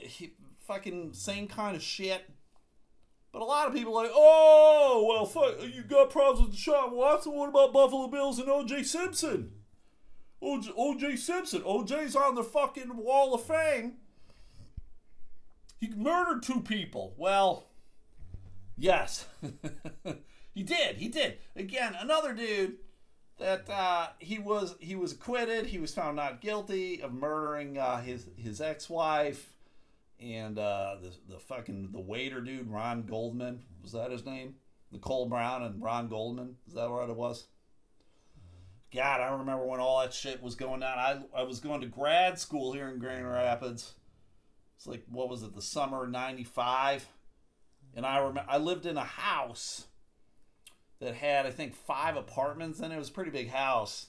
[0.00, 0.32] He,
[0.66, 2.28] fucking same kind of shit.
[3.32, 6.92] But a lot of people are like, oh, well, fuck, you got problems with Deshaun
[6.92, 7.32] Watson.
[7.32, 8.82] What about Buffalo Bills and O.J.
[8.82, 9.52] Simpson?
[10.42, 11.16] O.J.
[11.16, 11.62] Simpson.
[11.64, 13.94] O.J.'s on the fucking Wall of Fame.
[15.80, 17.14] He murdered two people.
[17.16, 17.68] Well,
[18.76, 19.26] yes.
[20.54, 20.96] he did.
[20.96, 21.38] He did.
[21.56, 22.76] Again, another dude
[23.38, 25.66] that uh, he was he was acquitted.
[25.66, 29.51] He was found not guilty of murdering uh, his his ex-wife
[30.22, 34.54] and uh, the the fucking the waiter dude Ron Goldman was that his name?
[34.90, 37.46] Nicole Brown and Ron Goldman is that what it was?
[38.94, 40.98] God, I remember when all that shit was going down.
[40.98, 43.94] I I was going to grad school here in Grand Rapids.
[44.76, 45.54] It's like what was it?
[45.54, 47.08] The summer of '95,
[47.94, 49.86] and I remember I lived in a house
[51.00, 52.94] that had I think five apartments in it.
[52.94, 54.06] It was a pretty big house,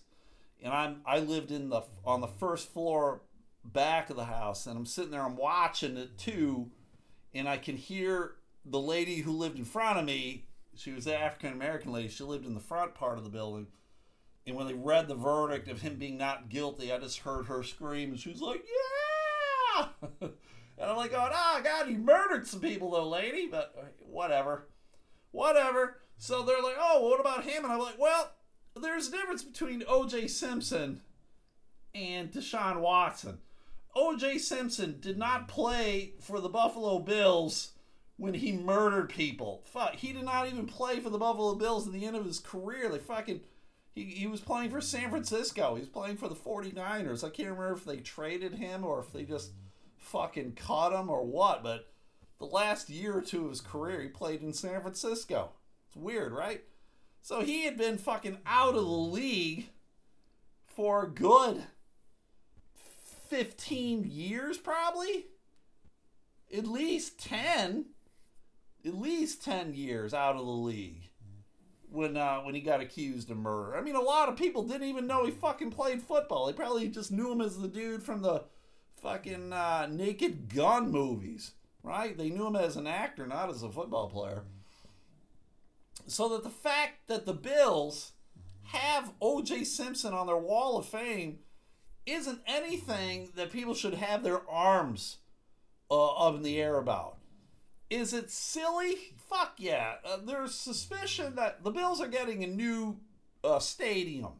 [0.62, 3.22] and I'm I lived in the on the first floor
[3.64, 6.70] back of the house and I'm sitting there, I'm watching it too,
[7.34, 10.46] and I can hear the lady who lived in front of me.
[10.76, 12.08] She was an African American lady.
[12.10, 13.68] She lived in the front part of the building.
[14.46, 17.64] And when they read the verdict of him being not guilty, I just heard her
[17.64, 18.64] scream, and she was like,
[19.78, 19.88] "Yeah!"
[20.22, 20.32] and
[20.82, 24.68] I'm like, "Oh, God, he murdered some people, though, lady." But uh, whatever,
[25.32, 26.00] whatever.
[26.18, 28.32] So they're like, "Oh, what about him?" And I'm like, "Well,
[28.76, 30.28] there's a difference between O.J.
[30.28, 31.02] Simpson
[31.96, 33.40] and Deshaun Watson."
[33.96, 34.40] O.J.
[34.40, 37.72] Simpson did not play for the Buffalo Bills
[38.18, 39.62] when he murdered people.
[39.66, 42.40] Fuck, he did not even play for the Buffalo Bills at the end of his
[42.40, 42.90] career.
[42.90, 43.42] They fucking
[43.94, 45.76] He, he was playing for San Francisco.
[45.76, 47.24] He was playing for the 49ers.
[47.24, 49.52] I can't remember if they traded him or if they just
[49.98, 51.92] fucking caught him or what, but
[52.40, 55.52] the last year or two of his career, he played in San Francisco.
[55.88, 56.64] It's weird, right?
[57.22, 59.70] So he had been fucking out of the league
[60.66, 61.64] for good
[63.34, 65.26] 15 years, probably.
[66.56, 67.86] At least 10.
[68.86, 71.10] At least 10 years out of the league
[71.90, 73.76] when uh, when he got accused of murder.
[73.76, 76.46] I mean, a lot of people didn't even know he fucking played football.
[76.46, 78.44] They probably just knew him as the dude from the
[79.02, 82.16] fucking uh, Naked Gun movies, right?
[82.16, 84.44] They knew him as an actor, not as a football player.
[86.06, 88.12] So that the fact that the Bills
[88.66, 89.64] have O.J.
[89.64, 91.40] Simpson on their wall of fame
[92.06, 95.18] isn't anything that people should have their arms
[95.90, 97.18] uh, up in the air about.
[97.90, 98.96] Is it silly?
[99.30, 99.96] Fuck yeah.
[100.04, 102.98] Uh, there's suspicion that the Bills are getting a new
[103.44, 104.34] uh, stadium.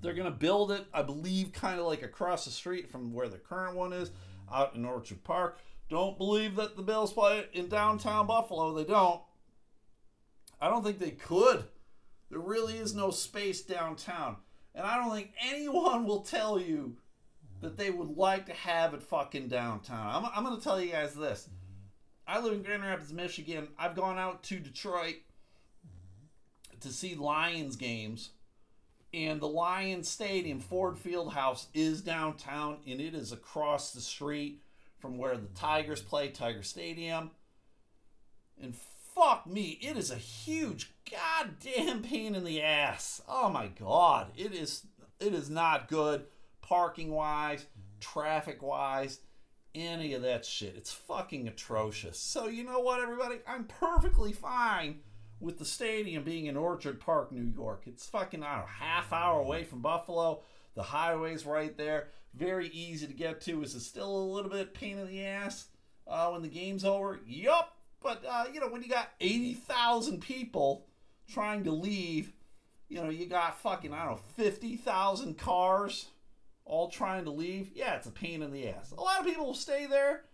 [0.00, 3.28] They're going to build it, I believe, kind of like across the street from where
[3.28, 4.10] the current one is,
[4.52, 5.58] out in Orchard Park.
[5.88, 8.72] Don't believe that the Bills play in downtown Buffalo.
[8.72, 9.20] They don't.
[10.60, 11.64] I don't think they could.
[12.30, 14.36] There really is no space downtown.
[14.74, 16.96] And I don't think anyone will tell you
[17.60, 20.24] that they would like to have it fucking downtown.
[20.24, 21.48] I'm, I'm going to tell you guys this.
[22.26, 23.68] I live in Grand Rapids, Michigan.
[23.78, 25.16] I've gone out to Detroit
[26.80, 28.30] to see Lions games.
[29.14, 34.62] And the Lions Stadium, Ford Field House, is downtown and it is across the street
[34.98, 37.30] from where the Tigers play, Tiger Stadium.
[38.60, 38.74] And
[39.32, 43.22] fuck me, it is a huge goddamn pain in the ass.
[43.26, 44.84] Oh my god, it is
[45.20, 46.24] it is not good
[46.60, 47.64] parking wise,
[47.98, 49.20] traffic wise,
[49.74, 50.74] any of that shit.
[50.76, 52.18] It's fucking atrocious.
[52.18, 55.00] So you know what, everybody, I'm perfectly fine
[55.40, 57.84] with the stadium being in Orchard Park, New York.
[57.86, 60.42] It's fucking I don't know, half hour away from Buffalo.
[60.74, 62.08] The highway's right there.
[62.34, 63.62] Very easy to get to.
[63.62, 65.68] Is it still a little bit pain in the ass
[66.06, 67.18] uh, when the game's over?
[67.26, 67.78] Yup.
[68.02, 70.86] But uh, you know, when you got eighty thousand people
[71.28, 72.32] trying to leave,
[72.88, 76.06] you know, you got fucking I don't know fifty thousand cars
[76.64, 77.70] all trying to leave.
[77.74, 78.92] Yeah, it's a pain in the ass.
[78.92, 80.24] A lot of people will stay there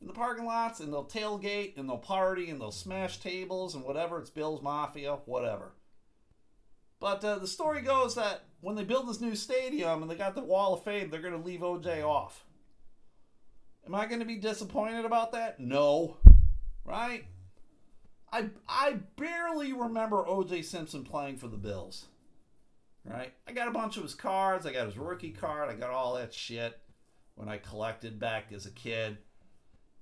[0.00, 3.84] in the parking lots and they'll tailgate and they'll party and they'll smash tables and
[3.84, 4.18] whatever.
[4.18, 5.72] It's Bill's Mafia, whatever.
[7.00, 10.34] But uh, the story goes that when they build this new stadium and they got
[10.34, 12.44] the Wall of Fame, they're going to leave OJ off.
[13.86, 15.60] Am I going to be disappointed about that?
[15.60, 16.16] No
[16.84, 17.24] right?
[18.32, 20.62] I I barely remember O.J.
[20.62, 22.06] Simpson playing for the Bills.
[23.04, 23.34] Right?
[23.46, 24.64] I got a bunch of his cards.
[24.64, 25.68] I got his rookie card.
[25.68, 26.80] I got all that shit
[27.34, 29.18] when I collected back as a kid.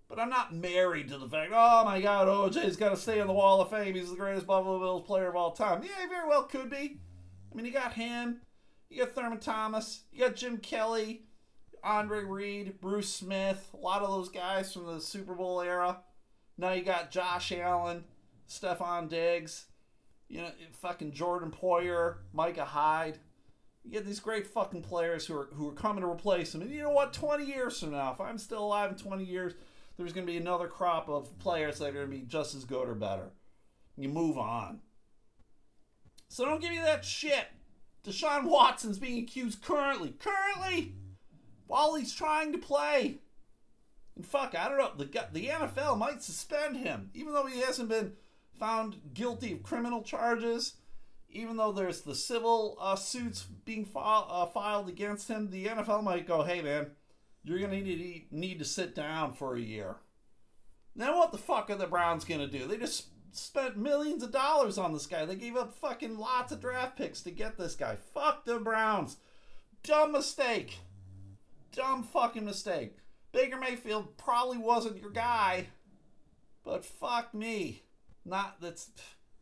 [0.09, 3.27] But I'm not married to the fact, oh my God, OJ's got to stay in
[3.27, 3.95] the Wall of Fame.
[3.95, 5.83] He's the greatest Buffalo Bills player of all time.
[5.83, 7.01] Yeah, he very well could be.
[7.51, 8.43] I mean, you got him,
[8.91, 11.25] you got Thurman Thomas, you got Jim Kelly,
[11.83, 16.01] Andre Reed, Bruce Smith, a lot of those guys from the Super Bowl era.
[16.63, 18.05] Now you got Josh Allen,
[18.49, 19.67] Stefon Diggs,
[20.29, 23.19] you know, fucking Jordan Poyer, Micah Hyde.
[23.83, 26.63] You get these great fucking players who are who are coming to replace him.
[26.63, 27.13] And you know what?
[27.13, 29.55] 20 years from now, if I'm still alive in 20 years,
[29.97, 32.65] there's going to be another crop of players that are going to be just as
[32.65, 33.31] good or better.
[33.97, 34.83] You move on.
[36.29, 37.49] So don't give me that shit.
[38.07, 40.95] Deshaun Watson's being accused currently, currently,
[41.67, 43.19] while he's trying to play.
[44.17, 44.93] And fuck, I don't know.
[44.97, 48.13] The the NFL might suspend him, even though he hasn't been
[48.59, 50.75] found guilty of criminal charges.
[51.35, 56.27] Even though there's the civil uh, suits being uh, filed against him, the NFL might
[56.27, 56.91] go, "Hey, man,
[57.43, 59.97] you're gonna need to, need to sit down for a year."
[60.95, 62.67] Now, what the fuck are the Browns gonna do?
[62.67, 65.25] They just spent millions of dollars on this guy.
[65.25, 67.97] They gave up fucking lots of draft picks to get this guy.
[67.97, 69.17] Fuck the Browns.
[69.83, 70.81] Dumb mistake.
[71.73, 72.99] Dumb fucking mistake.
[73.33, 75.69] Baker Mayfield probably wasn't your guy,
[76.65, 77.83] but fuck me.
[78.25, 78.91] Not that's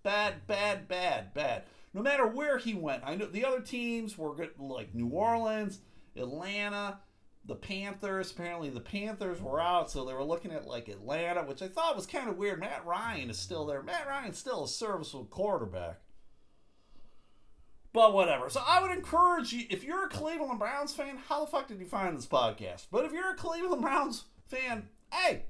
[0.02, 1.64] bad, bad, bad, bad.
[1.92, 5.80] No matter where he went, I know the other teams were good, like New Orleans,
[6.16, 7.00] Atlanta,
[7.44, 8.30] the Panthers.
[8.30, 11.96] Apparently, the Panthers were out, so they were looking at like Atlanta, which I thought
[11.96, 12.60] was kind of weird.
[12.60, 13.82] Matt Ryan is still there.
[13.82, 16.00] Matt Ryan's still a serviceable quarterback.
[17.92, 18.48] But whatever.
[18.50, 21.80] So I would encourage you, if you're a Cleveland Browns fan, how the fuck did
[21.80, 22.86] you find this podcast?
[22.90, 25.44] But if you're a Cleveland Browns fan, hey,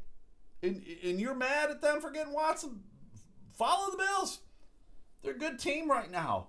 [0.62, 2.80] and, and you're mad at them for getting Watson,
[3.52, 4.40] follow the Bills.
[5.22, 6.48] They're a good team right now.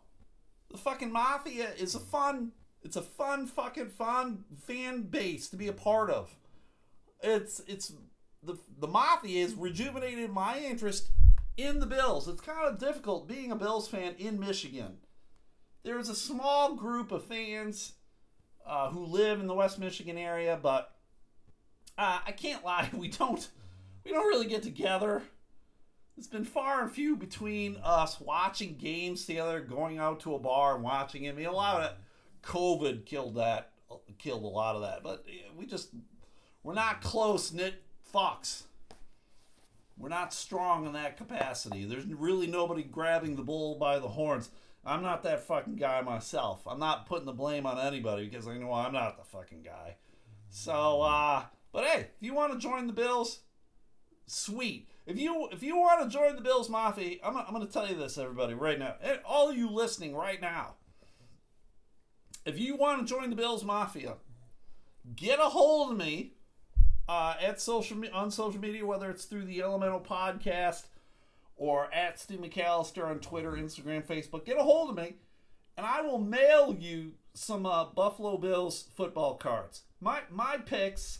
[0.69, 5.67] The fucking Mafia is a fun, it's a fun fucking fun fan base to be
[5.67, 6.33] a part of.
[7.21, 7.91] It's, it's,
[8.41, 11.11] the, the Mafia has rejuvenated my interest
[11.57, 12.29] in the Bills.
[12.29, 14.97] It's kind of difficult being a Bills fan in Michigan
[15.83, 17.93] there's a small group of fans
[18.65, 20.95] uh, who live in the West Michigan area, but
[21.97, 23.47] uh, I can't lie, we don't
[24.03, 25.23] we don't really get together.
[26.17, 30.75] It's been far and few between us watching games together, going out to a bar
[30.75, 31.29] and watching it.
[31.29, 31.97] I mean, a lot of that
[32.43, 33.71] COVID killed that,
[34.17, 35.03] killed a lot of that.
[35.03, 35.25] But
[35.57, 35.89] we just
[36.63, 37.81] we're not close knit
[38.13, 38.63] fucks.
[39.97, 41.85] We're not strong in that capacity.
[41.85, 44.49] There's really nobody grabbing the bull by the horns.
[44.83, 46.61] I'm not that fucking guy myself.
[46.67, 49.97] I'm not putting the blame on anybody because I know I'm not the fucking guy.
[50.49, 53.41] So, uh, but hey, if you want to join the Bills,
[54.25, 54.89] sweet.
[55.05, 57.87] If you if you want to join the Bills Mafia, I'm, I'm going to tell
[57.87, 60.75] you this, everybody, right now, and all of you listening right now.
[62.45, 64.15] If you want to join the Bills Mafia,
[65.15, 66.33] get a hold of me
[67.07, 70.85] uh, at social on social media, whether it's through the Elemental Podcast
[71.61, 74.45] or at Stu McAllister on Twitter, Instagram, Facebook.
[74.45, 75.13] Get a hold of me,
[75.77, 79.83] and I will mail you some uh, Buffalo Bills football cards.
[79.99, 81.19] My my picks,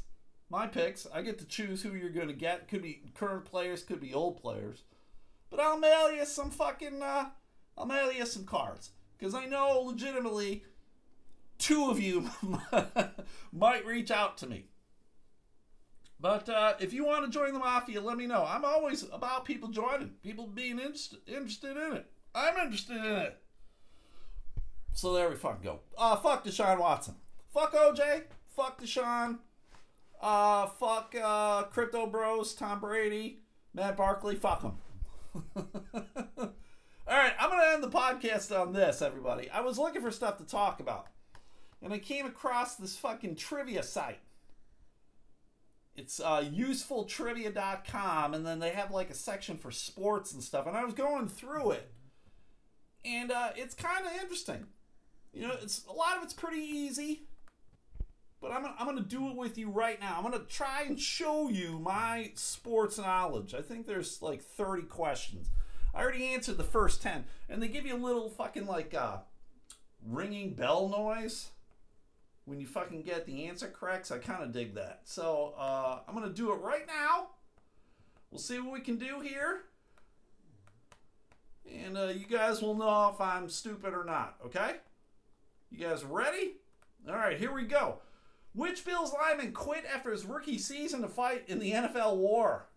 [0.50, 1.06] my picks.
[1.14, 2.68] I get to choose who you're going to get.
[2.68, 4.82] Could be current players, could be old players,
[5.52, 7.04] but I'll mail you some fucking.
[7.04, 7.26] Uh,
[7.78, 8.90] I'll mail you some cards
[9.20, 10.64] because I know legitimately
[11.60, 12.32] two of you
[13.54, 14.71] might reach out to me.
[16.22, 18.46] But uh, if you want to join the mafia, let me know.
[18.48, 22.06] I'm always about people joining, people being interested in it.
[22.36, 23.42] I'm interested in it.
[24.94, 25.80] So there we fucking go.
[25.98, 27.16] Uh, fuck Deshaun Watson.
[27.52, 28.24] Fuck OJ.
[28.56, 29.40] Fuck Deshaun.
[30.22, 33.40] Uh, fuck uh, Crypto Bros, Tom Brady,
[33.74, 34.36] Matt Barkley.
[34.36, 34.78] Fuck them.
[35.56, 39.50] All right, I'm going to end the podcast on this, everybody.
[39.50, 41.08] I was looking for stuff to talk about,
[41.82, 44.20] and I came across this fucking trivia site.
[45.96, 50.66] It's uh, usefultrivia.com, and then they have like a section for sports and stuff.
[50.66, 51.92] And I was going through it,
[53.04, 54.68] and uh, it's kind of interesting.
[55.34, 57.24] You know, it's a lot of it's pretty easy,
[58.42, 60.16] but I'm gonna, I'm gonna do it with you right now.
[60.18, 63.54] I'm gonna try and show you my sports knowledge.
[63.54, 65.50] I think there's like 30 questions.
[65.94, 69.18] I already answered the first 10, and they give you a little fucking like uh,
[70.06, 71.50] ringing bell noise
[72.46, 74.08] when you fucking get the answer correct.
[74.08, 75.02] So I kind of dig that.
[75.06, 77.30] So uh, I'm going to do it right now.
[78.30, 79.64] We'll see what we can do here.
[81.70, 84.78] And uh, you guys will know if I'm stupid or not, okay?
[85.70, 86.56] You guys ready?
[87.08, 88.00] All right, here we go.
[88.54, 92.68] Which Bills lineman quit after his rookie season to fight in the NFL war?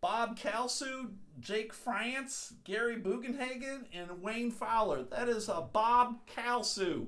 [0.00, 5.04] Bob Kalsu, Jake France, Gary Bugenhagen, and Wayne Fowler.
[5.04, 7.06] That is a uh, Bob Kalsu.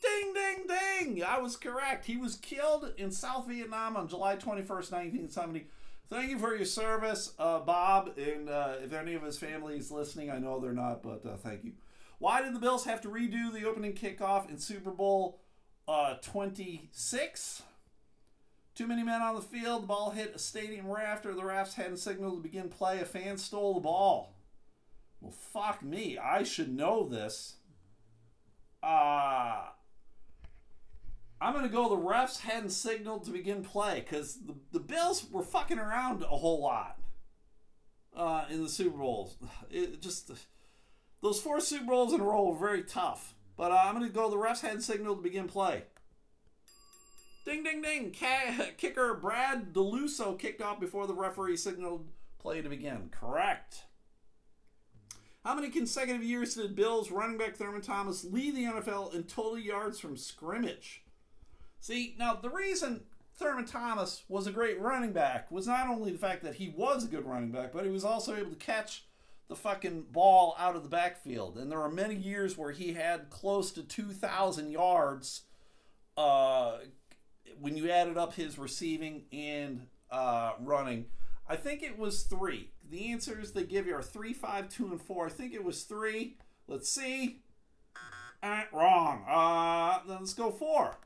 [0.00, 1.24] Ding, ding, ding!
[1.24, 2.06] I was correct.
[2.06, 5.66] He was killed in South Vietnam on July 21st, 1970.
[6.08, 8.18] Thank you for your service, uh, Bob.
[8.18, 11.36] And uh, if any of his family is listening, I know they're not, but uh,
[11.36, 11.72] thank you.
[12.18, 15.40] Why did the Bills have to redo the opening kickoff in Super Bowl
[15.86, 17.62] uh, 26?
[18.74, 19.82] Too many men on the field.
[19.82, 21.34] The ball hit a stadium rafter.
[21.34, 23.00] The refs hadn't signaled to begin play.
[23.00, 24.34] A fan stole the ball.
[25.20, 26.18] Well, fuck me.
[26.18, 27.56] I should know this.
[28.82, 29.66] Uh,
[31.40, 35.26] I'm going to go the refs hadn't signaled to begin play because the, the Bills
[35.30, 36.98] were fucking around a whole lot
[38.14, 39.36] uh, in the Super Bowls.
[39.70, 40.30] It just
[41.22, 43.34] those four Super Bowls in a row were very tough.
[43.56, 45.84] But uh, I'm going to go the refs hadn't signaled to begin play.
[47.44, 48.14] Ding, ding, ding.
[48.78, 52.06] kicker Brad Daluiso kicked off before the referee signaled
[52.38, 53.10] play to begin.
[53.10, 53.84] Correct.
[55.44, 59.58] How many consecutive years did Bills running back Thurman Thomas lead the NFL in total
[59.58, 61.02] yards from scrimmage?
[61.80, 63.02] See, now the reason
[63.36, 67.04] Thurman Thomas was a great running back was not only the fact that he was
[67.04, 69.04] a good running back, but he was also able to catch
[69.48, 71.56] the fucking ball out of the backfield.
[71.56, 75.42] And there are many years where he had close to 2,000 yards
[76.16, 76.78] uh,
[77.58, 81.06] when you added up his receiving and uh, running.
[81.48, 82.70] I think it was three.
[82.90, 85.26] The answers they give you are three, five, two, and four.
[85.26, 86.36] I think it was three.
[86.68, 87.40] Let's see.
[88.72, 89.24] Wrong.
[89.28, 90.96] Uh, let's go four.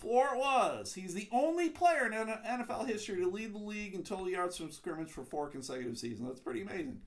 [0.00, 0.94] Four it was.
[0.94, 4.70] He's the only player in NFL history to lead the league in total yards from
[4.70, 6.28] scrimmage for four consecutive seasons.
[6.28, 7.00] That's pretty amazing.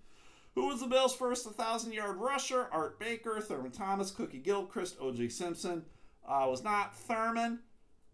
[0.56, 2.68] Who was the Bills' first 1,000 yard rusher?
[2.74, 5.30] Art Baker, Thurman Thomas, Cookie Gilchrist, O.J.
[5.30, 5.86] Simpson.
[6.28, 7.60] Uh, was not Thurman.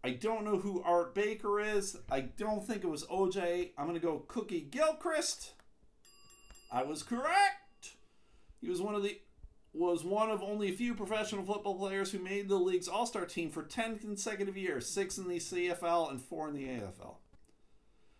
[0.04, 1.96] I don't know who Art Baker is.
[2.08, 3.72] I don't think it was O.J.
[3.76, 5.54] I'm going to go Cookie Gilchrist.
[6.70, 7.96] I was correct.
[8.60, 9.20] He was one of the
[9.72, 13.26] was one of only a few professional football players who made the league's All Star
[13.26, 17.16] team for 10 consecutive years, six in the CFL and four in the AFL.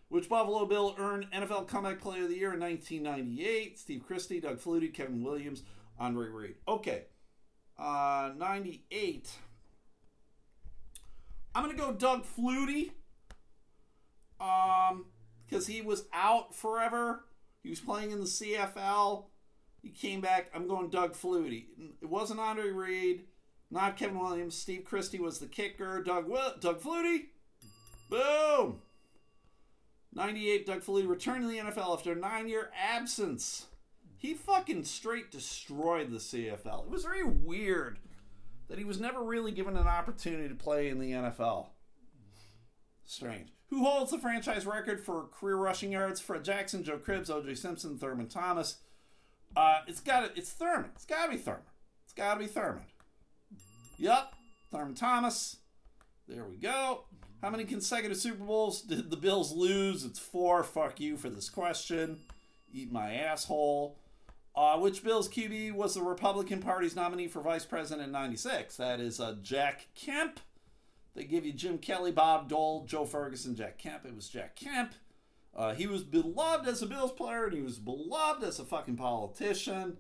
[0.09, 3.79] Which Buffalo Bill earned NFL Comeback Player of the Year in 1998?
[3.79, 5.65] Steve Christie, Doug Flutie, Kevin Williams,
[5.99, 6.55] Andre Reed.
[6.67, 7.05] Okay.
[7.79, 9.31] Uh, 98.
[11.55, 12.93] I'm going to go Doug Flutie.
[14.41, 15.07] Um,
[15.47, 17.25] because he was out forever.
[17.63, 19.25] He was playing in the CFL.
[19.83, 20.51] He came back.
[20.55, 21.67] I'm going Doug Flutie.
[22.03, 23.25] It wasn't Andre Reed,
[23.71, 24.57] not Kevin Williams.
[24.57, 26.03] Steve Christie was the kicker.
[26.03, 27.27] Doug Will- Doug Flutie.
[28.11, 28.81] Boom.
[30.13, 30.67] 98.
[30.67, 33.67] Doug Flutie returned to the NFL after a nine-year absence.
[34.17, 36.85] He fucking straight destroyed the CFL.
[36.87, 37.99] It was very weird
[38.69, 41.69] that he was never really given an opportunity to play in the NFL.
[43.05, 43.51] Strange.
[43.71, 46.21] Who holds the franchise record for career rushing yards?
[46.21, 47.55] Fred Jackson, Joe Cribbs, O.J.
[47.55, 48.79] Simpson, Thurman Thomas.
[49.57, 50.91] Uh, it's got to, it's Thurman.
[50.95, 51.63] It's got to be Thurman.
[52.05, 52.85] It's got to be Thurman.
[53.97, 54.35] Yup,
[54.71, 55.57] Thurman Thomas.
[56.29, 57.05] There we go.
[57.43, 60.05] How many consecutive Super Bowls did the Bills lose?
[60.05, 60.63] It's four.
[60.63, 62.19] Fuck you for this question.
[62.73, 63.99] Eat my asshole.
[64.55, 68.77] Uh, which Bills QB was the Republican Party's nominee for vice president in 96?
[68.77, 70.41] That is uh, Jack Kemp.
[71.15, 74.05] They give you Jim Kelly, Bob Dole, Joe Ferguson, Jack Kemp.
[74.05, 74.95] It was Jack Kemp.
[75.55, 78.97] Uh, he was beloved as a Bills player and he was beloved as a fucking
[78.97, 79.97] politician.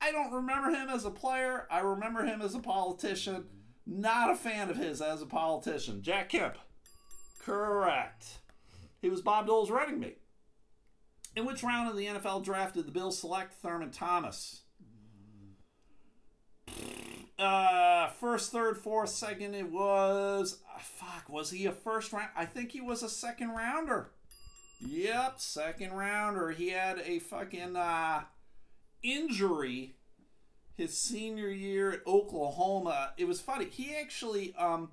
[0.00, 1.66] I don't remember him as a player.
[1.70, 3.44] I remember him as a politician.
[3.86, 6.02] Not a fan of his as a politician.
[6.02, 6.56] Jack Kemp.
[7.44, 8.38] Correct.
[9.02, 10.18] He was Bob Dole's running mate.
[11.36, 14.62] In which round of the NFL draft did the Bills select Thurman Thomas?
[17.38, 19.54] Uh, first, third, fourth, second.
[19.54, 21.28] It was uh, fuck.
[21.28, 22.28] Was he a first round?
[22.36, 24.10] I think he was a second rounder.
[24.80, 26.50] Yep, second rounder.
[26.50, 28.22] He had a fucking uh,
[29.02, 29.96] injury
[30.80, 33.12] his senior year at Oklahoma.
[33.18, 33.66] It was funny.
[33.66, 34.92] He actually um,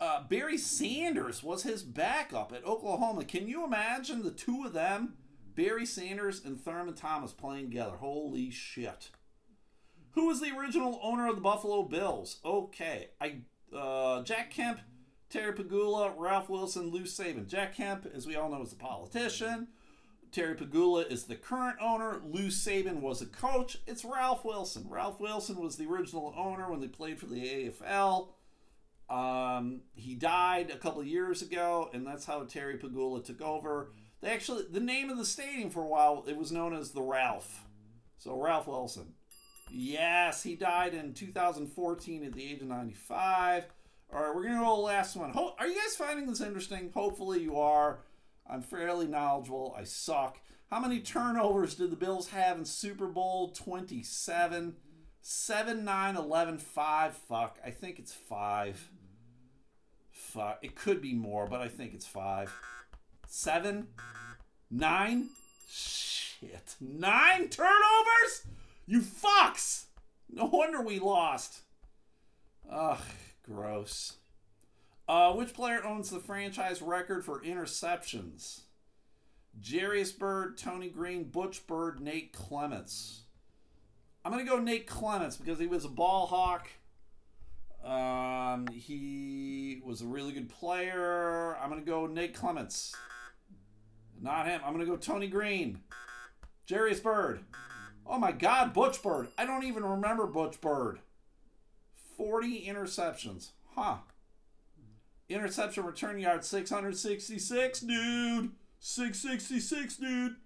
[0.00, 3.24] uh, Barry Sanders was his backup at Oklahoma.
[3.24, 5.14] Can you imagine the two of them,
[5.54, 7.96] Barry Sanders and Thurman Thomas, playing together?
[7.98, 9.10] Holy shit!
[10.12, 12.40] Who was the original owner of the Buffalo Bills?
[12.44, 13.42] Okay, I
[13.76, 14.80] uh, Jack Kemp,
[15.30, 17.46] Terry Pegula, Ralph Wilson, Lou Saban.
[17.46, 19.68] Jack Kemp, as we all know, is a politician.
[20.32, 22.20] Terry Pegula is the current owner.
[22.24, 23.78] Lou Saban was a coach.
[23.86, 24.86] It's Ralph Wilson.
[24.88, 28.28] Ralph Wilson was the original owner when they played for the AFL.
[29.08, 33.92] Um, he died a couple years ago, and that's how Terry Pegula took over.
[34.20, 37.02] They actually, the name of the stadium for a while, it was known as the
[37.02, 37.66] Ralph.
[38.18, 39.14] So Ralph Wilson.
[39.70, 43.66] Yes, he died in 2014 at the age of 95.
[44.12, 45.30] All right, we're gonna go to the last one.
[45.30, 46.90] Ho- are you guys finding this interesting?
[46.92, 48.00] Hopefully you are.
[48.48, 49.74] I'm fairly knowledgeable.
[49.78, 50.40] I suck.
[50.70, 54.76] How many turnovers did the Bills have in Super Bowl 27?
[55.22, 57.14] 7, 9, 11, 5.
[57.14, 57.58] Fuck.
[57.64, 58.90] I think it's 5.
[60.10, 60.58] Fuck.
[60.62, 62.52] It could be more, but I think it's 5.
[63.26, 63.88] 7?
[64.70, 65.28] 9?
[65.68, 66.74] Shit.
[66.80, 68.46] 9 turnovers?
[68.86, 69.84] You fucks!
[70.28, 71.60] No wonder we lost.
[72.70, 72.98] Ugh,
[73.42, 74.16] gross.
[75.08, 78.60] Uh, which player owns the franchise record for interceptions?
[79.60, 83.22] Jairus Byrd, Tony Greene, Butch Byrd, Nate Clements.
[84.24, 86.68] I'm gonna go Nate Clements because he was a ball hawk.
[87.84, 91.56] Um, he was a really good player.
[91.56, 92.94] I'm gonna go Nate Clements.
[94.20, 94.60] Not him.
[94.64, 95.80] I'm gonna go Tony Greene.
[96.68, 97.40] Jairus Byrd.
[98.06, 99.28] Oh my God, Butch Byrd.
[99.38, 101.00] I don't even remember Butch Bird.
[102.20, 103.52] 40 interceptions.
[103.74, 103.96] Huh.
[105.30, 108.50] Interception return yard 666, dude.
[108.78, 110.36] 666, dude.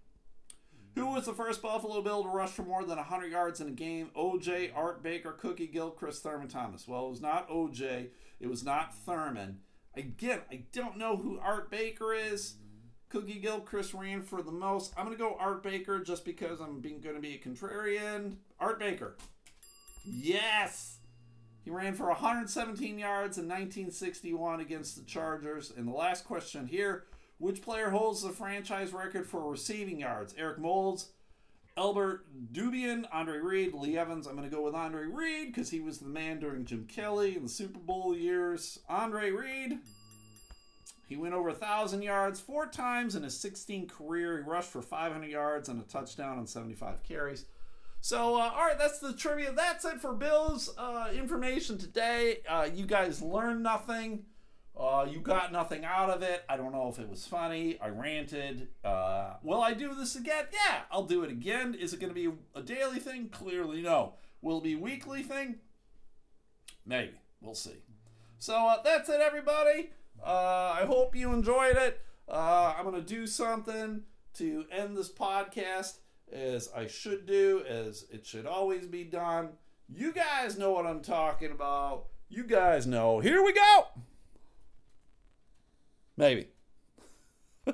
[0.95, 3.72] Who was the first Buffalo Bill to rush for more than 100 yards in a
[3.72, 4.12] game?
[4.16, 6.87] OJ, Art Baker, Cookie Gilchrist, Thurman Thomas.
[6.87, 8.11] Well, it was not OJ.
[8.39, 9.59] It was not Thurman.
[9.97, 12.55] Again, I don't know who Art Baker is.
[13.09, 14.95] Cookie Gilchrist ran for the most.
[14.97, 18.37] I'm going to go Art Baker just because I'm going to be a contrarian.
[18.61, 19.16] Art Baker.
[20.05, 20.93] Yes.
[21.64, 25.72] He ran for 117 yards in 1961 against the Chargers.
[25.74, 27.04] And the last question here
[27.38, 30.34] which player holds the franchise record for receiving yards?
[30.38, 31.08] Eric Moulds,
[31.76, 34.26] Elbert Dubenion, Andre Reed, Lee Evans.
[34.26, 37.36] I'm going to go with Andre Reed because he was the man during Jim Kelly
[37.36, 38.78] in the Super Bowl years.
[38.88, 39.78] Andre Reed.
[41.06, 44.38] He went over 1,000 yards four times in his 16 career.
[44.38, 47.44] He rushed for 500 yards and a touchdown on 75 carries.
[48.05, 49.50] So, uh, all right, that's the trivia.
[49.52, 52.40] That's it for Bill's uh, information today.
[52.46, 54.26] Uh, you guys learned nothing.
[54.78, 56.44] Uh, you got nothing out of it.
[56.46, 57.78] I don't know if it was funny.
[57.80, 58.68] I ranted.
[58.84, 60.44] Uh, will I do this again?
[60.52, 61.72] Yeah, I'll do it again.
[61.72, 63.30] Is it going to be a daily thing?
[63.30, 64.16] Clearly, no.
[64.42, 65.61] Will it be weekly thing?
[66.84, 67.14] Maybe.
[67.40, 67.84] We'll see.
[68.38, 69.92] So uh, that's it, everybody.
[70.22, 72.02] I hope you enjoyed it.
[72.28, 74.02] I'm going to do something
[74.34, 76.00] to end this podcast.
[76.35, 79.51] As I should do, as it should always be done.
[79.89, 82.07] You guys know what I'm talking about.
[82.28, 83.20] You guys know.
[83.20, 83.87] Here we go.
[86.16, 86.49] Maybe.
[87.66, 87.72] yeah!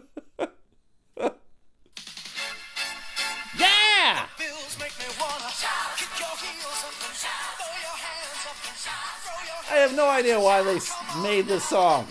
[4.39, 5.51] Bills make me wanna
[5.97, 8.77] kick your heels up and throw your hands up and
[9.25, 10.79] throw your I have no idea why they
[11.23, 12.07] made this song.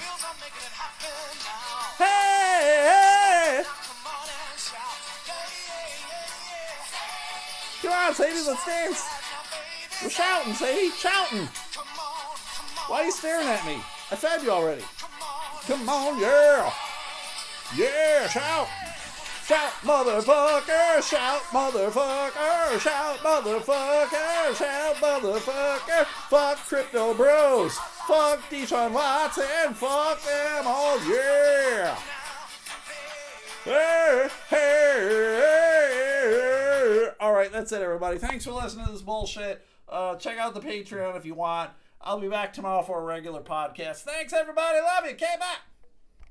[7.81, 9.05] Come on, Sadie, let's dance.
[10.03, 11.47] We're shouting, Sadie, shouting.
[12.87, 13.75] Why are you staring at me?
[14.11, 14.83] I fed you already.
[14.99, 15.87] come on.
[15.87, 16.73] Come on, yeah.
[17.77, 18.67] Yeah, shout.
[19.45, 21.01] Shout, motherfucker.
[21.01, 22.79] Shout, motherfucker.
[22.79, 24.55] Shout, motherfucker.
[24.55, 26.05] Shout, motherfucker.
[26.29, 27.75] Fuck crypto bros.
[28.07, 29.73] Fuck Deshaun Watson.
[29.73, 31.97] Fuck them all, yeah.
[33.63, 36.08] Hey, hey, hey.
[37.19, 38.17] All right, that's it, everybody.
[38.17, 39.65] Thanks for listening to this bullshit.
[39.89, 41.71] Uh, check out the Patreon if you want.
[42.01, 44.03] I'll be back tomorrow for a regular podcast.
[44.03, 44.79] Thanks, everybody.
[44.79, 45.11] Love you.
[45.11, 45.78] Okay, bye.